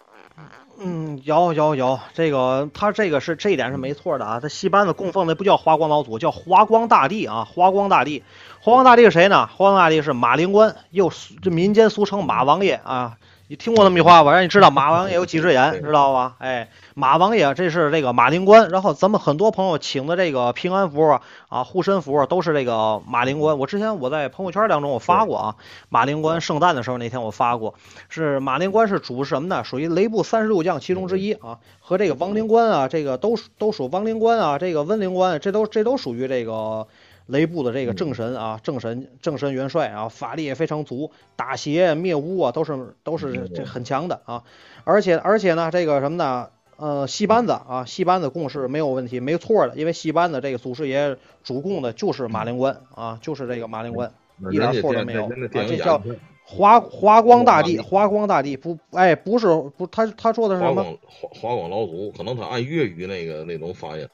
[0.78, 4.39] 嗯，有有有，这个他这个是这一点是没错的啊。
[4.39, 7.43] 他戏班子供奉的不叫华光老祖，叫华光大帝啊。
[7.43, 8.24] 华光大帝，
[8.62, 9.47] 华光大帝是谁呢？
[9.47, 13.18] 华光大帝是马灵官，又这民间俗称马王爷啊。
[13.52, 14.32] 你听过那么句话吧？
[14.32, 16.36] 让你知道马王爷有几只眼，知道吧？
[16.38, 23.58] 哎，马王爷这是这个马灵官，然后咱们很多朋友请的这个平安符啊、护身符都是这个马灵官。
[23.58, 25.56] 我之前我在朋友圈当中我发过啊，
[25.89, 27.74] 马灵官圣诞的时候那天我发过，
[28.08, 29.64] 是马灵官是主什么呢？
[29.64, 36.86] 属于雷部三十六将其中之一啊，和这个王灵官啊，这个都都属王灵官啊，这个温灵官，这都这都属于这个。
[37.30, 44.43] 雷布的这个正神啊，正神正神元帅啊，法力也非常足，打邪灭巫啊，都是都是这很强的啊。
[44.84, 46.49] 而且而且呢，这个什么呢？
[46.77, 54.13] 呃，戏班子啊，戏班子供是没有问题，没错的，因为戏班子这个祖师爷主供的就是马灵官啊，就是这个马灵官，
[54.49, 55.30] 一点错都没有啊。
[55.51, 56.01] 这叫
[56.41, 60.84] 华华光大帝，华光大帝不，哎，不是不，他他说的是什么？
[61.09, 64.07] 华华光老祖，可能他按粤语那个那种发音，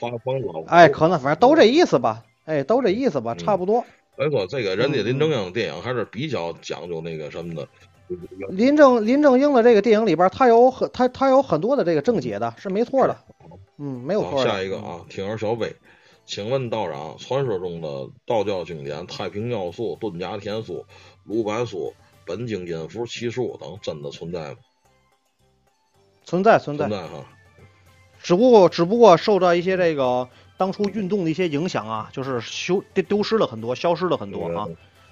[0.00, 0.64] 华光老。
[0.64, 2.24] 哎，可能反正都这意思吧。
[2.48, 3.84] 哎，都这意思吧，差不多。
[4.16, 7.68] 所以说，这个人家林正英电影还是比较讲究那个什么的。
[8.48, 13.14] 林正林正英的这个电影里边，他有很他他有很多的这个正解的，是没错的。
[13.76, 14.42] 嗯，没有错。
[14.42, 15.76] 下一个啊，听儿小北，
[16.24, 20.74] 请问道长，传说中的道教经典《太平要素》《遁甲天书》
[21.24, 21.78] 《鲁班书》
[22.24, 24.56] 《本经音符奇术》等，真的存在吗？
[26.24, 27.26] 存在存在存在哈。
[28.22, 30.28] 只不过只不过受到一些这个。
[30.58, 34.68] 当初运动的一些影响啊，就是修丢丢失了很多，消失了很多啊。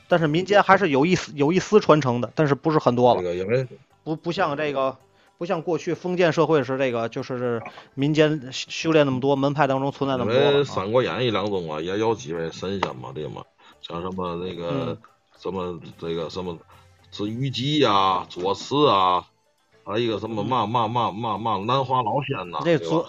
[0.08, 3.22] 但是民间还是有一丝有一丝传承的，但是不是很多了。
[3.22, 3.66] 这个因为
[4.04, 4.96] 不不像这个，
[5.38, 7.62] 不像过去封建社会时这个，就是
[7.94, 10.40] 民间修炼那么多，门派当中存在那么多。
[10.40, 13.42] 因为《三国演义》当中啊，也有几位神仙嘛，对吗？
[13.82, 14.96] 像什么那个
[15.38, 16.56] 什么这个什么，
[17.10, 19.24] 是虞姬呀、左慈啊，
[19.84, 22.60] 还有一个什么嘛嘛嘛嘛嘛南华老仙呐。
[22.64, 23.06] 这左。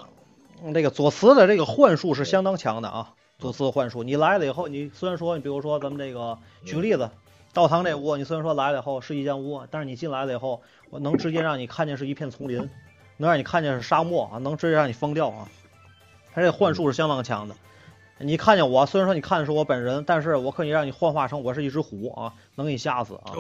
[0.74, 3.14] 这个左慈的这个幻术是相当强的啊！
[3.40, 7.10] 左慈幻术，你来了以后，你虽然说，你比如说咱们这个举个例子，
[7.54, 12.70] 道堂这屋，你虽然说来了以后是一间屋，但是你进来了以后，我能直接让你看见是一片丛林，
[13.18, 15.48] 能让你看见是沙漠啊，能直接让你疯掉啊！
[16.34, 17.56] 他这幻术是相当强的。
[18.20, 23.34] 你看见我，虽然说你看的是我本人，但是我可以让你幻化成我是一只虎啊，能给你吓死啊！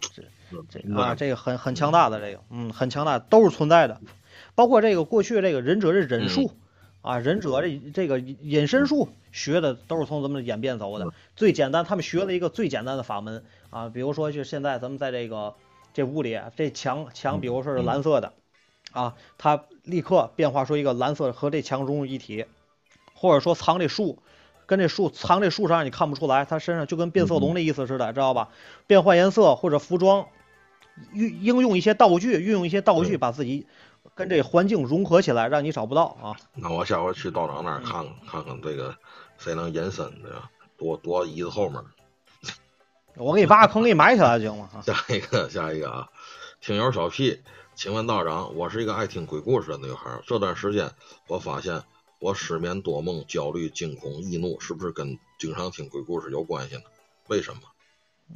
[0.00, 0.22] 这
[0.70, 3.98] 这啊，这个很很强大的这个，嗯，很强大，都是存在的。
[4.58, 6.50] 包括这个过去这个忍者这忍术
[7.00, 11.06] 啊，忍者这这个隐身术学的都是从咱们演变走的。
[11.36, 15.54] 最简单，他们学了一个最简单的法门啊，比如说就现在咱们在这个
[15.94, 18.32] 这屋里，这墙墙，比如说是蓝色的
[18.90, 22.44] 啊，他立刻变化出一个蓝色和这墙融为一体，
[23.14, 24.18] 或者说藏这树，
[24.66, 28.48] 跟这树藏这树上你看不出来，他身上就跟变色龙的意思似的，知道吧？
[28.88, 30.26] 变换颜色或者服装，
[31.12, 33.64] 运应用一些道具，运用一些道具把自己。
[34.18, 36.34] 跟这环境融合起来，让你找不到啊！
[36.54, 38.92] 那我下回去道长那儿看看，看看这个
[39.38, 40.50] 谁能隐身对吧？
[40.76, 41.80] 躲躲椅子后面。
[43.14, 44.68] 我给你挖个坑，给你埋起来行吗？
[44.84, 46.08] 下一个，下一个啊！
[46.60, 47.40] 听友小屁
[47.76, 50.90] 请问道长，我是一个爱听鬼故事的女孩，这段时间
[51.28, 51.80] 我发现
[52.18, 56.82] 我失眠多梦、焦虑、惊恐、易怒，是不是跟经常听鬼故事有关系呢？
[57.28, 57.60] 为什么？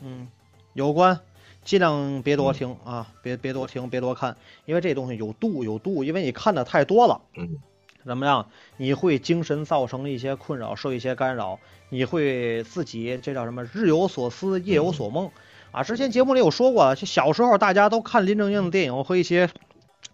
[0.00, 0.28] 嗯，
[0.74, 1.20] 有关。
[1.64, 7.56] 尽量别多听啊，别别多听，别多看，因为这东西有度有度，因为你看的太多了，嗯，
[8.04, 8.48] 怎么样？
[8.76, 11.58] 你会精神造成一些困扰，受一些干扰，
[11.88, 13.64] 你会自己这叫什么？
[13.64, 15.30] 日有所思，夜有所梦
[15.70, 15.82] 啊！
[15.82, 19.48] 之前节目里有说过，就小时候大家都看林正英的电影和一些。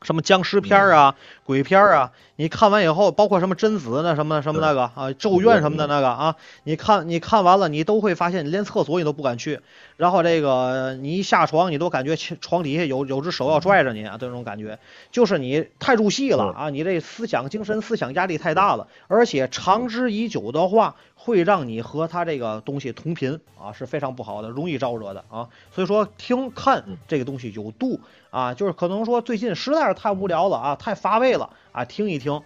[0.03, 9.61] 什么僵尸片啊、鬼片啊，你看完以后，包括什么贞子那什么什么那个啊、咒怨什么的那个啊，你看你看完了，你都会发现，你连厕所你都不敢去。
[9.97, 14.79] 然后这个你一下床，你都感觉床底下有有只手要拽着你啊，这种感觉，
[15.11, 20.95] 就是你太入戏了啊，你这思想、精神、思想压力太大了，而且长之已久的话。
[21.21, 25.49] 会让你和他这个东西同频啊，是非常不好的，容易招惹的啊。
[25.75, 28.01] 所以说听看这个东西有度
[28.31, 32.43] 啊，就是可能说最近实在是太无聊了啊，太乏味了啊，听一听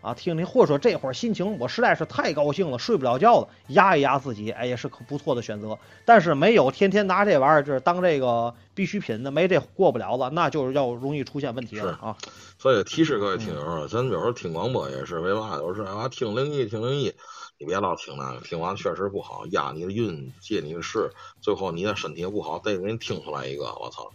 [0.00, 5.78] 啊，听听，或者说这会儿心情我实在是太高兴了，睡不了觉了，压一压自己，哎，也是可不错的选择。
[6.04, 12.16] 但是没有天天拿这玩意儿就是当这个必需品的，没这过不了了，那就是要容易出现问题了啊。
[12.58, 15.56] 所以提示各位听友，咱有时候听广播也是为嘛？
[15.56, 17.12] 有时候啊听灵异，听灵异。
[17.58, 21.10] 你别老听那个，听完确实不好，压你的运，借你的势，
[21.40, 24.12] 最后你的身体也不好，得给你听出来一个，我操！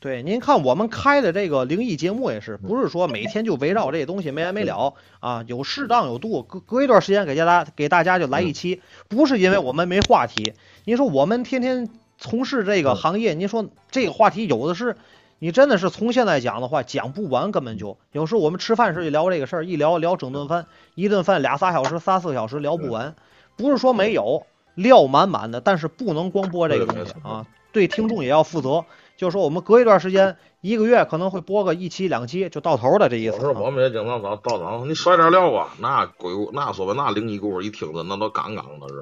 [0.00, 14.96] 对，您看我们开的这个灵异节目也是，不是说每天就围绕这些东西没完没了啊，有适当有度，隔隔一段时间给大家给大家就来一期，不是因为我们没话题，您说我们天天从事这个行业，您说这个话题有的是。
[15.40, 17.96] 你真的是从现在讲的话，讲不完，根本就。
[18.10, 23.14] 有时候我们吃饭时就聊这个事儿，一聊聊整顿饭，一顿饭俩仨小时、仨四个小时聊不完。
[23.54, 28.84] 不是说没有料满满的，但是不能光播这个东西啊，对听众也要负责。
[29.18, 33.36] 就是说我们隔一段时间，一个月可能会播个一期两期就到头了，这意思。
[33.36, 38.94] 不是我们也经常到到场，你甩点料吧，那鬼那说吧那灵异故事一听着那都杠杠的是。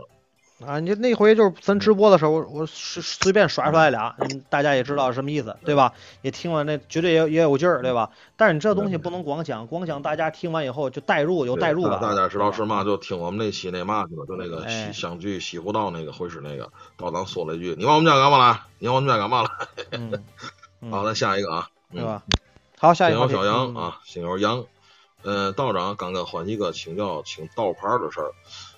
[0.65, 4.17] 啊，你那回就是咱直播的时候，我随随便甩出来俩，
[4.49, 5.93] 大家也知道什么意思，对吧？
[6.23, 8.11] 也听了那绝对也也有劲儿，对吧？
[8.37, 12.01] 但是你这东西不能光讲，光讲大家听完以后就代入，有代入感。
[12.01, 12.85] 大家知道是嘛？
[12.85, 18.61] 就听我们那期那嘛去了，就那个相聚西湖道那个会师那个道长说了一句：“你往我们家干嘛来？
[18.79, 19.51] 你往我们家干嘛来？
[20.91, 22.23] ”好，咱下一个啊，对吧？
[22.79, 23.29] 好，下一个。
[23.29, 24.65] 小杨啊，星友杨，
[25.23, 28.33] 嗯，道长刚跟欢喜哥请教请道牌的事儿。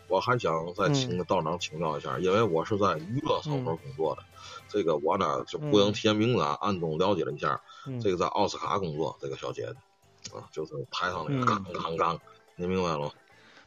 [0.08, 4.22] 我还想再请道长请教一下，因为我是在娱乐场所工作的，
[4.68, 7.60] 这个我呢就不能提名字啊，暗中了解了一下，
[8.02, 12.20] 这个在奥斯卡工作，这个小姐姐啊，就是台上那个杠杠杠，
[12.56, 13.10] 你明白了吗？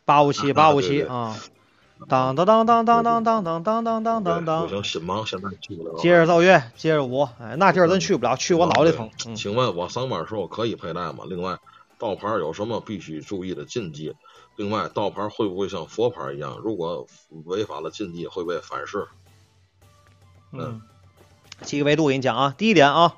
[0.04, 1.38] 八五七 八五七啊，
[2.10, 5.96] 当当当当当当当当当当当当当，不行，心忙，现在去不了。
[6.00, 9.12] 接着奏乐，接着舞，哎，那地儿咱去不了，去我脑袋疼。
[9.36, 11.24] 请问我上班时候可以佩戴吗？
[11.28, 11.60] 另外，
[12.00, 14.16] 道牌有什么必须注意的禁忌？
[14.58, 16.60] 另外，道牌会不会像佛牌一样？
[16.64, 17.08] 如果
[17.46, 19.08] 违反了禁忌，会被反噬？
[20.52, 20.82] 嗯，
[21.62, 22.54] 几个维度给你讲啊。
[22.58, 23.16] 第一点啊，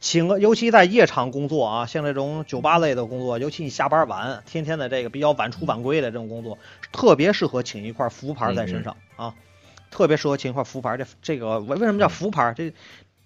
[0.00, 6.58] 请个，尤其在夜场工作啊，像这种酒吧类的工作，尤其你下班晚，天天的这个比较晚出晚归的这种工作，
[6.90, 9.34] 特别适合请一块福牌在身上啊，
[9.90, 10.96] 特别适合请一块福牌。
[10.96, 12.54] 这这个为为什么叫福牌？
[12.56, 12.72] 这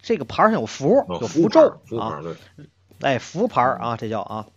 [0.01, 2.21] 这个牌上有符，有符咒啊。
[2.99, 4.47] 哎，福牌啊，这叫啊。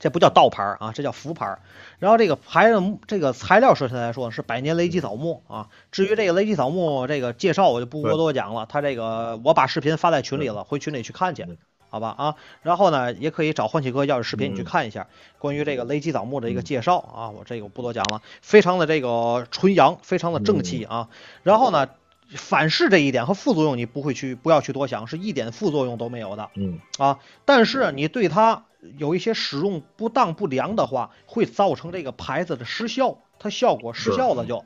[0.00, 1.58] 这不叫道牌啊，这叫福牌。
[1.98, 5.68] 然后这个牌的这个材料说起来说是百年雷击枣木啊。
[5.90, 8.66] 至于这个雷击枣木这个介绍，我就不过多讲了。
[8.66, 11.44] 他这个我把视频发在群里了，回群里去看去，
[11.90, 12.34] 好吧啊。
[12.62, 17.30] 然后呢，也可以找欢喜哥要视频，你去看一下关于这个雷击枣木的一个介绍啊。
[17.30, 21.08] 我这个不多讲了，非常的这个纯阳，非常的正气啊。
[21.42, 21.88] 然后呢，
[22.36, 26.48] 反噬这一点和副作用你不会去不要去多想，是一点副作用都没有的。
[26.54, 28.62] 嗯啊，但是你对它。
[28.98, 34.64] 有一些使用不当不良的话，会造成这个牌子的失效，它效果失效了就，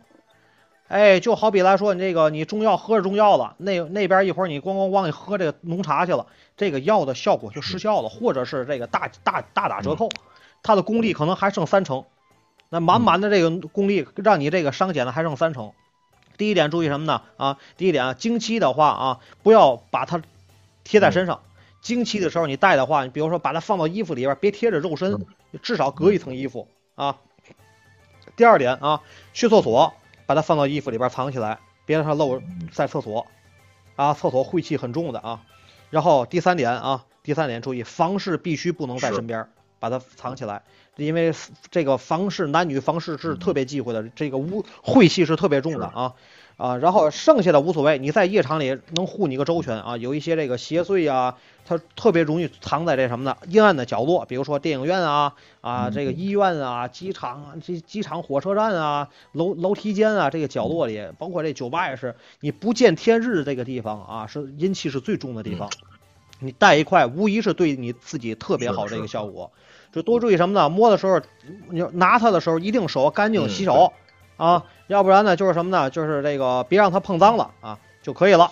[0.88, 10.10] 哎，就好比来说，你这个你中药喝着中药了，那那边一会儿你咣咣咣你喝这个浓茶去了，这个药的效果就失效了，或者是这个大大大打折扣，
[10.62, 12.04] 它的功力可能还剩三成，
[12.68, 15.72] 那满满的这个功力让你这个伤减的还剩三成。
[16.36, 17.22] 第一点注意什么呢？
[17.36, 20.20] 啊，第一点啊，经期的话啊，不要把它
[20.84, 21.40] 贴在身上。
[21.83, 25.26] 经期的时候你戴的话，你比如说把它放到衣服里边，别贴着肉身，
[25.61, 27.18] 至少隔一层衣服啊。
[28.37, 29.03] 第二点啊，
[29.35, 29.93] 去厕所
[30.24, 33.26] 把它放到衣服里边藏起来，别让它漏在厕所
[33.97, 34.14] 啊。
[34.14, 35.43] 厕所晦气很重的啊。
[35.91, 39.49] 然后第三点啊，第三点注意，房事必须不能在身边，
[39.80, 40.62] 把它藏起来，
[40.97, 41.35] 因为
[41.70, 46.14] 这个房事男女房事是特别忌讳的，这个污晦气是特别重的啊。
[46.62, 49.96] 啊，然后剩下的无所谓，你在夜场里能护你个周全啊。
[49.96, 51.36] 有一些这个邪祟啊，
[51.66, 53.36] 它特别容易藏在这什么呢？
[53.48, 65.68] 阴暗的角落，比如说电影院啊，啊，这个医院啊，机场啊，这机场火车站啊，楼楼梯间啊，这个角落里，包括这酒吧也是，你不见天日这个地方啊，是阴气是最重的地方。
[66.38, 69.50] 你带一块，无疑是对你自己特别好这个效果。
[69.92, 70.68] 就多注意什么呢？
[70.68, 71.20] 摸的时候，
[71.70, 73.92] 你拿它的时候一定手干净洗手
[74.45, 75.88] 啊，要不然呢就是什么呢？
[75.90, 78.51] 就是这个别让它碰脏了啊就可以了。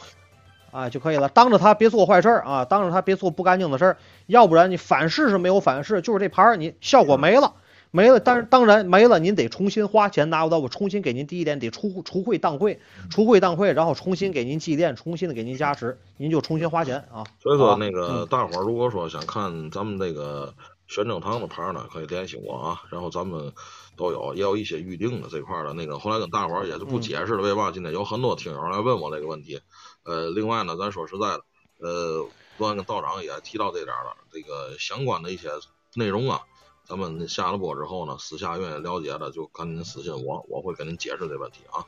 [0.72, 7.55] 啊就可以了，当着他别做坏事儿啊，当着他别做不干净的事儿，要不然你反噬是没有反噬，就是这牌儿你效果没了，
[7.91, 12.78] 没了，当当然没了，您得重新花钱拿不到，我重新给您第一点得除除会当会，
[13.11, 17.24] 除会当会，然后重新给您祭奠，重新的给您加持，您就重新花钱啊。
[17.43, 20.55] 所以说那个大伙儿如果说想看咱们这个
[20.86, 23.53] 玄正堂的牌儿呢，可以联系我啊，然后咱们
[24.01, 29.61] 都有，也有一些预定的这块的那个，后来跟大伙儿也就不解释了，为嘛今天有很多听友来问我这个问题。
[30.05, 31.42] 呃，另外呢，咱说实在的，
[31.80, 32.26] 呃，
[32.57, 35.51] 昨天跟道长也提到这点了，这个相关的一些
[35.94, 36.40] 内容啊，
[36.84, 41.84] 咱们下了播之后呢，私下愿意了解的就赶紧私信我，我会给您解释这问题啊，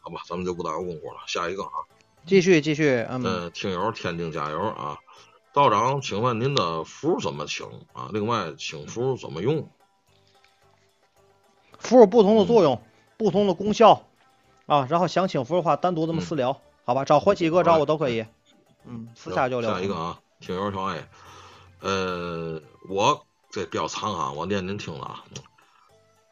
[0.00, 1.82] 好吧，咱们就不耽误功夫了，下一个啊，
[2.26, 4.98] 继续继续，嗯，听友天津加油啊，
[5.52, 8.08] 道长，请问您的符怎么请啊？
[8.12, 9.68] 另外，请符怎么用？
[11.86, 12.82] 符不同的作用，
[13.16, 14.04] 不同的功效
[14.66, 16.60] 啊，然后想请符的话，单独这么私聊。
[16.84, 18.26] 好吧，找欢喜哥找我都可以，
[18.84, 19.72] 嗯，私下就聊。
[19.72, 21.08] 下一个啊，听友小爱
[21.80, 25.24] 呃，我这比较长啊，我念您听了啊。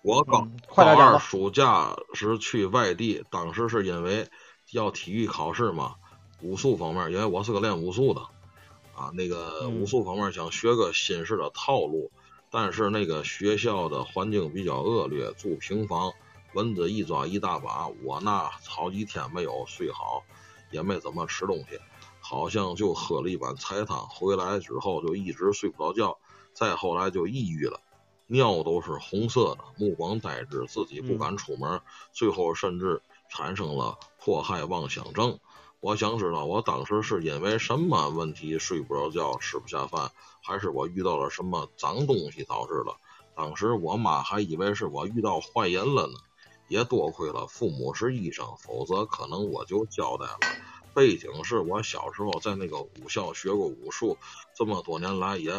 [0.03, 4.29] 我高高二暑假时去外地，当时是因为
[4.71, 5.95] 要体育考试嘛，
[6.41, 8.21] 武术方面，因为我是个练武术的
[8.95, 12.13] 啊，那个武术方面想学个新式的套路，
[12.55, 16.13] 但是那个学校的环境比较恶劣，住平房，
[16.53, 20.23] 蚊子一抓一大把，我那好几天没有睡好。
[20.71, 21.79] 也没怎么吃东西，
[22.21, 26.19] 好像就喝了一碗菜汤，回来之后就一直睡不着觉，
[26.53, 27.81] 再后来就抑郁了，
[28.27, 31.81] 尿都是红色的，目光呆滞，自己不敢出门，
[32.13, 35.39] 最后甚至产生了迫害妄想症。
[35.85, 40.11] 我想知道，我当时是因为什么问题睡不着觉、吃不下饭，
[40.43, 42.97] 还是我遇到了什么脏东西导致的？
[43.37, 46.14] 当时我妈还以为是我遇到坏人了呢。
[46.68, 50.39] 也多亏了父母是医生，否则可能我就交代了。
[50.95, 54.16] 背景是我小时候在那个武校学过武术，
[54.57, 55.53] 这么多年来也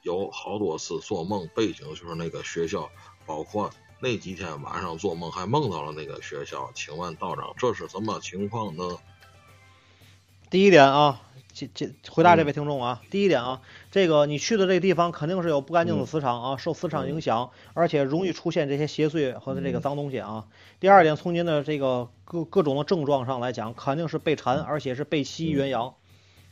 [0.00, 1.46] 有好多次做梦。
[1.54, 2.88] 背景就是那个学校，
[3.26, 3.70] 包括
[4.00, 6.70] 那几天晚上做梦还梦到了那个学校。
[6.74, 8.96] 请问道长，这是什么情况呢？
[10.50, 11.22] 第一点啊。
[11.58, 20.48] 这这回答这位听众啊，第一点啊，这个你去的这个地方肯定是有不干净的磁场啊，受磁场影响，而且容易出现这些邪祟和这个脏东西啊。
[20.80, 25.94] 第二点，从您的这个各各种的症状上来讲，肯定是被缠，而且是被吸元阳，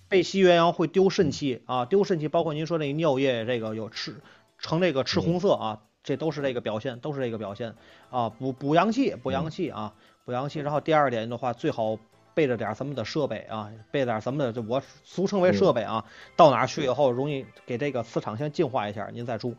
[0.09, 4.23] 被吸元阳会丢肾气啊，丢肾气，包括您说那个尿液这个有赤
[4.59, 7.75] 呈这个赤红色啊，这都是这个表现，都是这个表现
[8.09, 9.93] 啊，补补阳气，补阳气啊，
[10.25, 10.61] 补阳气。
[10.61, 11.99] 然后第二点的话，最好。
[12.35, 16.05] 备着点咱们的设备啊，备点咱们的，就我俗称为设备啊。
[16.37, 19.55] 到哪去以后，容易给这个磁场先净化一下，您再住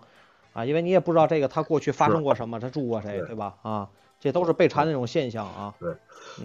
[0.54, 3.56] 啊，因为你也不知道这个他过去发生过什么，他住过谁，对吧？
[3.62, 5.74] 啊，这都是被缠那种现象啊。
[5.80, 5.90] 对，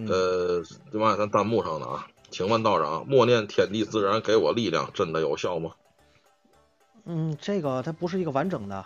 [0.07, 5.71] 呃，另外咱弹幕上的啊，请问道长，默念天地自然给我力量，真的有效吗？
[7.05, 8.85] 嗯，这个它不是一个完整的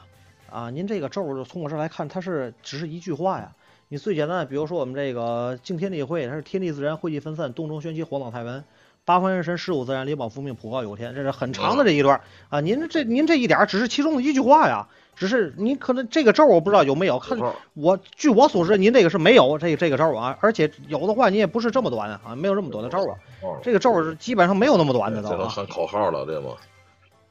[0.50, 3.54] 啊，您这个咒从我这来看，它是只是一句话呀。
[3.88, 8.64] 你最简单的，比如说我们这个敬天地会，它是天地自然，晦气分散，洞中玄奇，火朗太文，
[9.06, 12.62] 八方元神，十五自然，灵宝复命，普告有天，这是很长的这一段啊。
[12.62, 17.38] 您这您这一点只是其中的一句话呀，只是您可能这个咒我不知道有没有，看
[17.76, 23.16] 我据我所知，您这个是没有这这个咒啊，而且有的话你也不是这么短啊，没有这么短的咒啊。
[23.62, 26.52] 这个咒是基本上没有那么短的，这都喊口号了，对吗？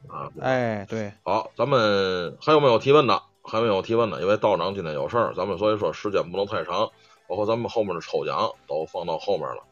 [0.06, 1.12] 啊，哎，对。
[1.24, 3.20] 好，咱们还有没有提问的？
[3.44, 6.90] 还没有提问呢，因为道长今天有事儿，咱们所以说时间不能太长，
[7.28, 9.62] 包括咱们后面的抽奖都放到后面了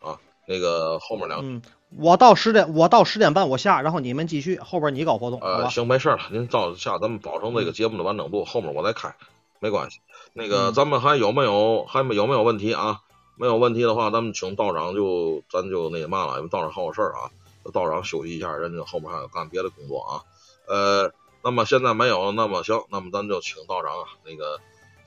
[0.00, 0.18] 啊。
[0.46, 1.60] 那个后面两，嗯，
[1.98, 5.38] 我到十点，我到十点半我下，然后你们继续后边你搞活动。
[5.42, 9.14] 呃，行，没事了，您到下，咱们保证这个节目的完整度，后面我再开，
[9.60, 10.00] 没关系。
[10.32, 13.00] 那个咱们还有没有还没有没有问题啊？
[13.36, 17.28] 没有问题的话，咱们请道长就咱就那嘛了，因为道长还有事儿啊，
[17.74, 20.24] 道长休息一下，人家后面还有干别的工作啊。
[20.66, 21.12] 呃。
[21.42, 24.58] 那么现在没有，那么行，那么咱就请道长啊，那个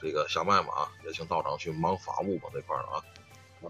[0.01, 3.03] 这个下麦嘛，也请道长去忙法务吧这块儿啊。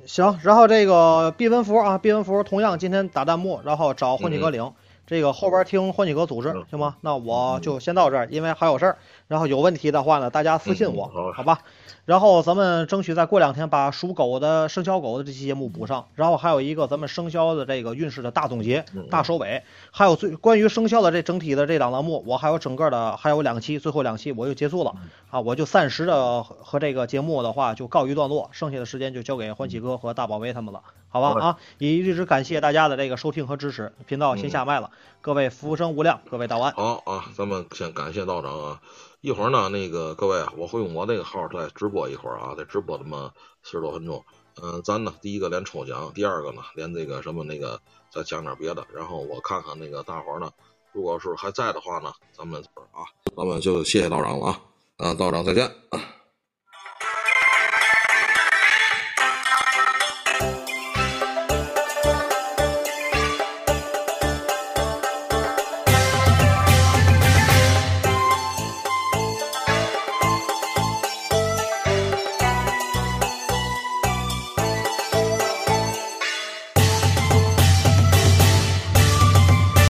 [0.05, 4.73] 行，然后这个毕文福啊，毕文福同样今天打弹幕，然后找混气哥领。
[5.07, 6.95] 这个后边听欢喜哥组织行吗？
[7.01, 8.97] 那我就先到这儿，因为还有事儿。
[9.31, 11.59] 然后有问题的话呢，大家私信我，好吧？
[12.03, 16.07] 然后咱们争取再过两天把属狗的生肖狗的这期节目补上。
[16.15, 24.93] 然后还有一个咱们生肖的这个运势的大总结、大收尾，还有最关于生肖的这整体的这档栏目，我还有整个的还有两期，最后两期我就结束了
[25.29, 25.39] 啊！
[25.39, 30.81] 我就暂时的和这个节目的话就告一段落，剩下的时间就交给欢喜哥和大宝贝他们了。
[31.07, 34.89] 好吧啊，也一直感谢大家的这个收听和支持，频道先下麦了，
[35.21, 36.73] 各位福生无量，各位道安。
[36.73, 38.81] 好啊，咱们先感谢道长啊。
[39.21, 44.23] 一会儿呢，那个各位啊，我会用我那个号再直播一会儿啊，再直播这么四十多分钟。
[44.61, 48.85] 嗯、咱呢，第一个连抽奖，第二个呢，连这个什么那个再讲点别的。
[48.91, 50.51] 然后我看看那个大伙儿呢，
[50.91, 52.61] 如果是还在的话呢，咱们
[52.91, 53.05] 啊，
[53.37, 54.61] 咱们就谢谢道长了啊。
[54.97, 56.20] 啊，道长再见啊。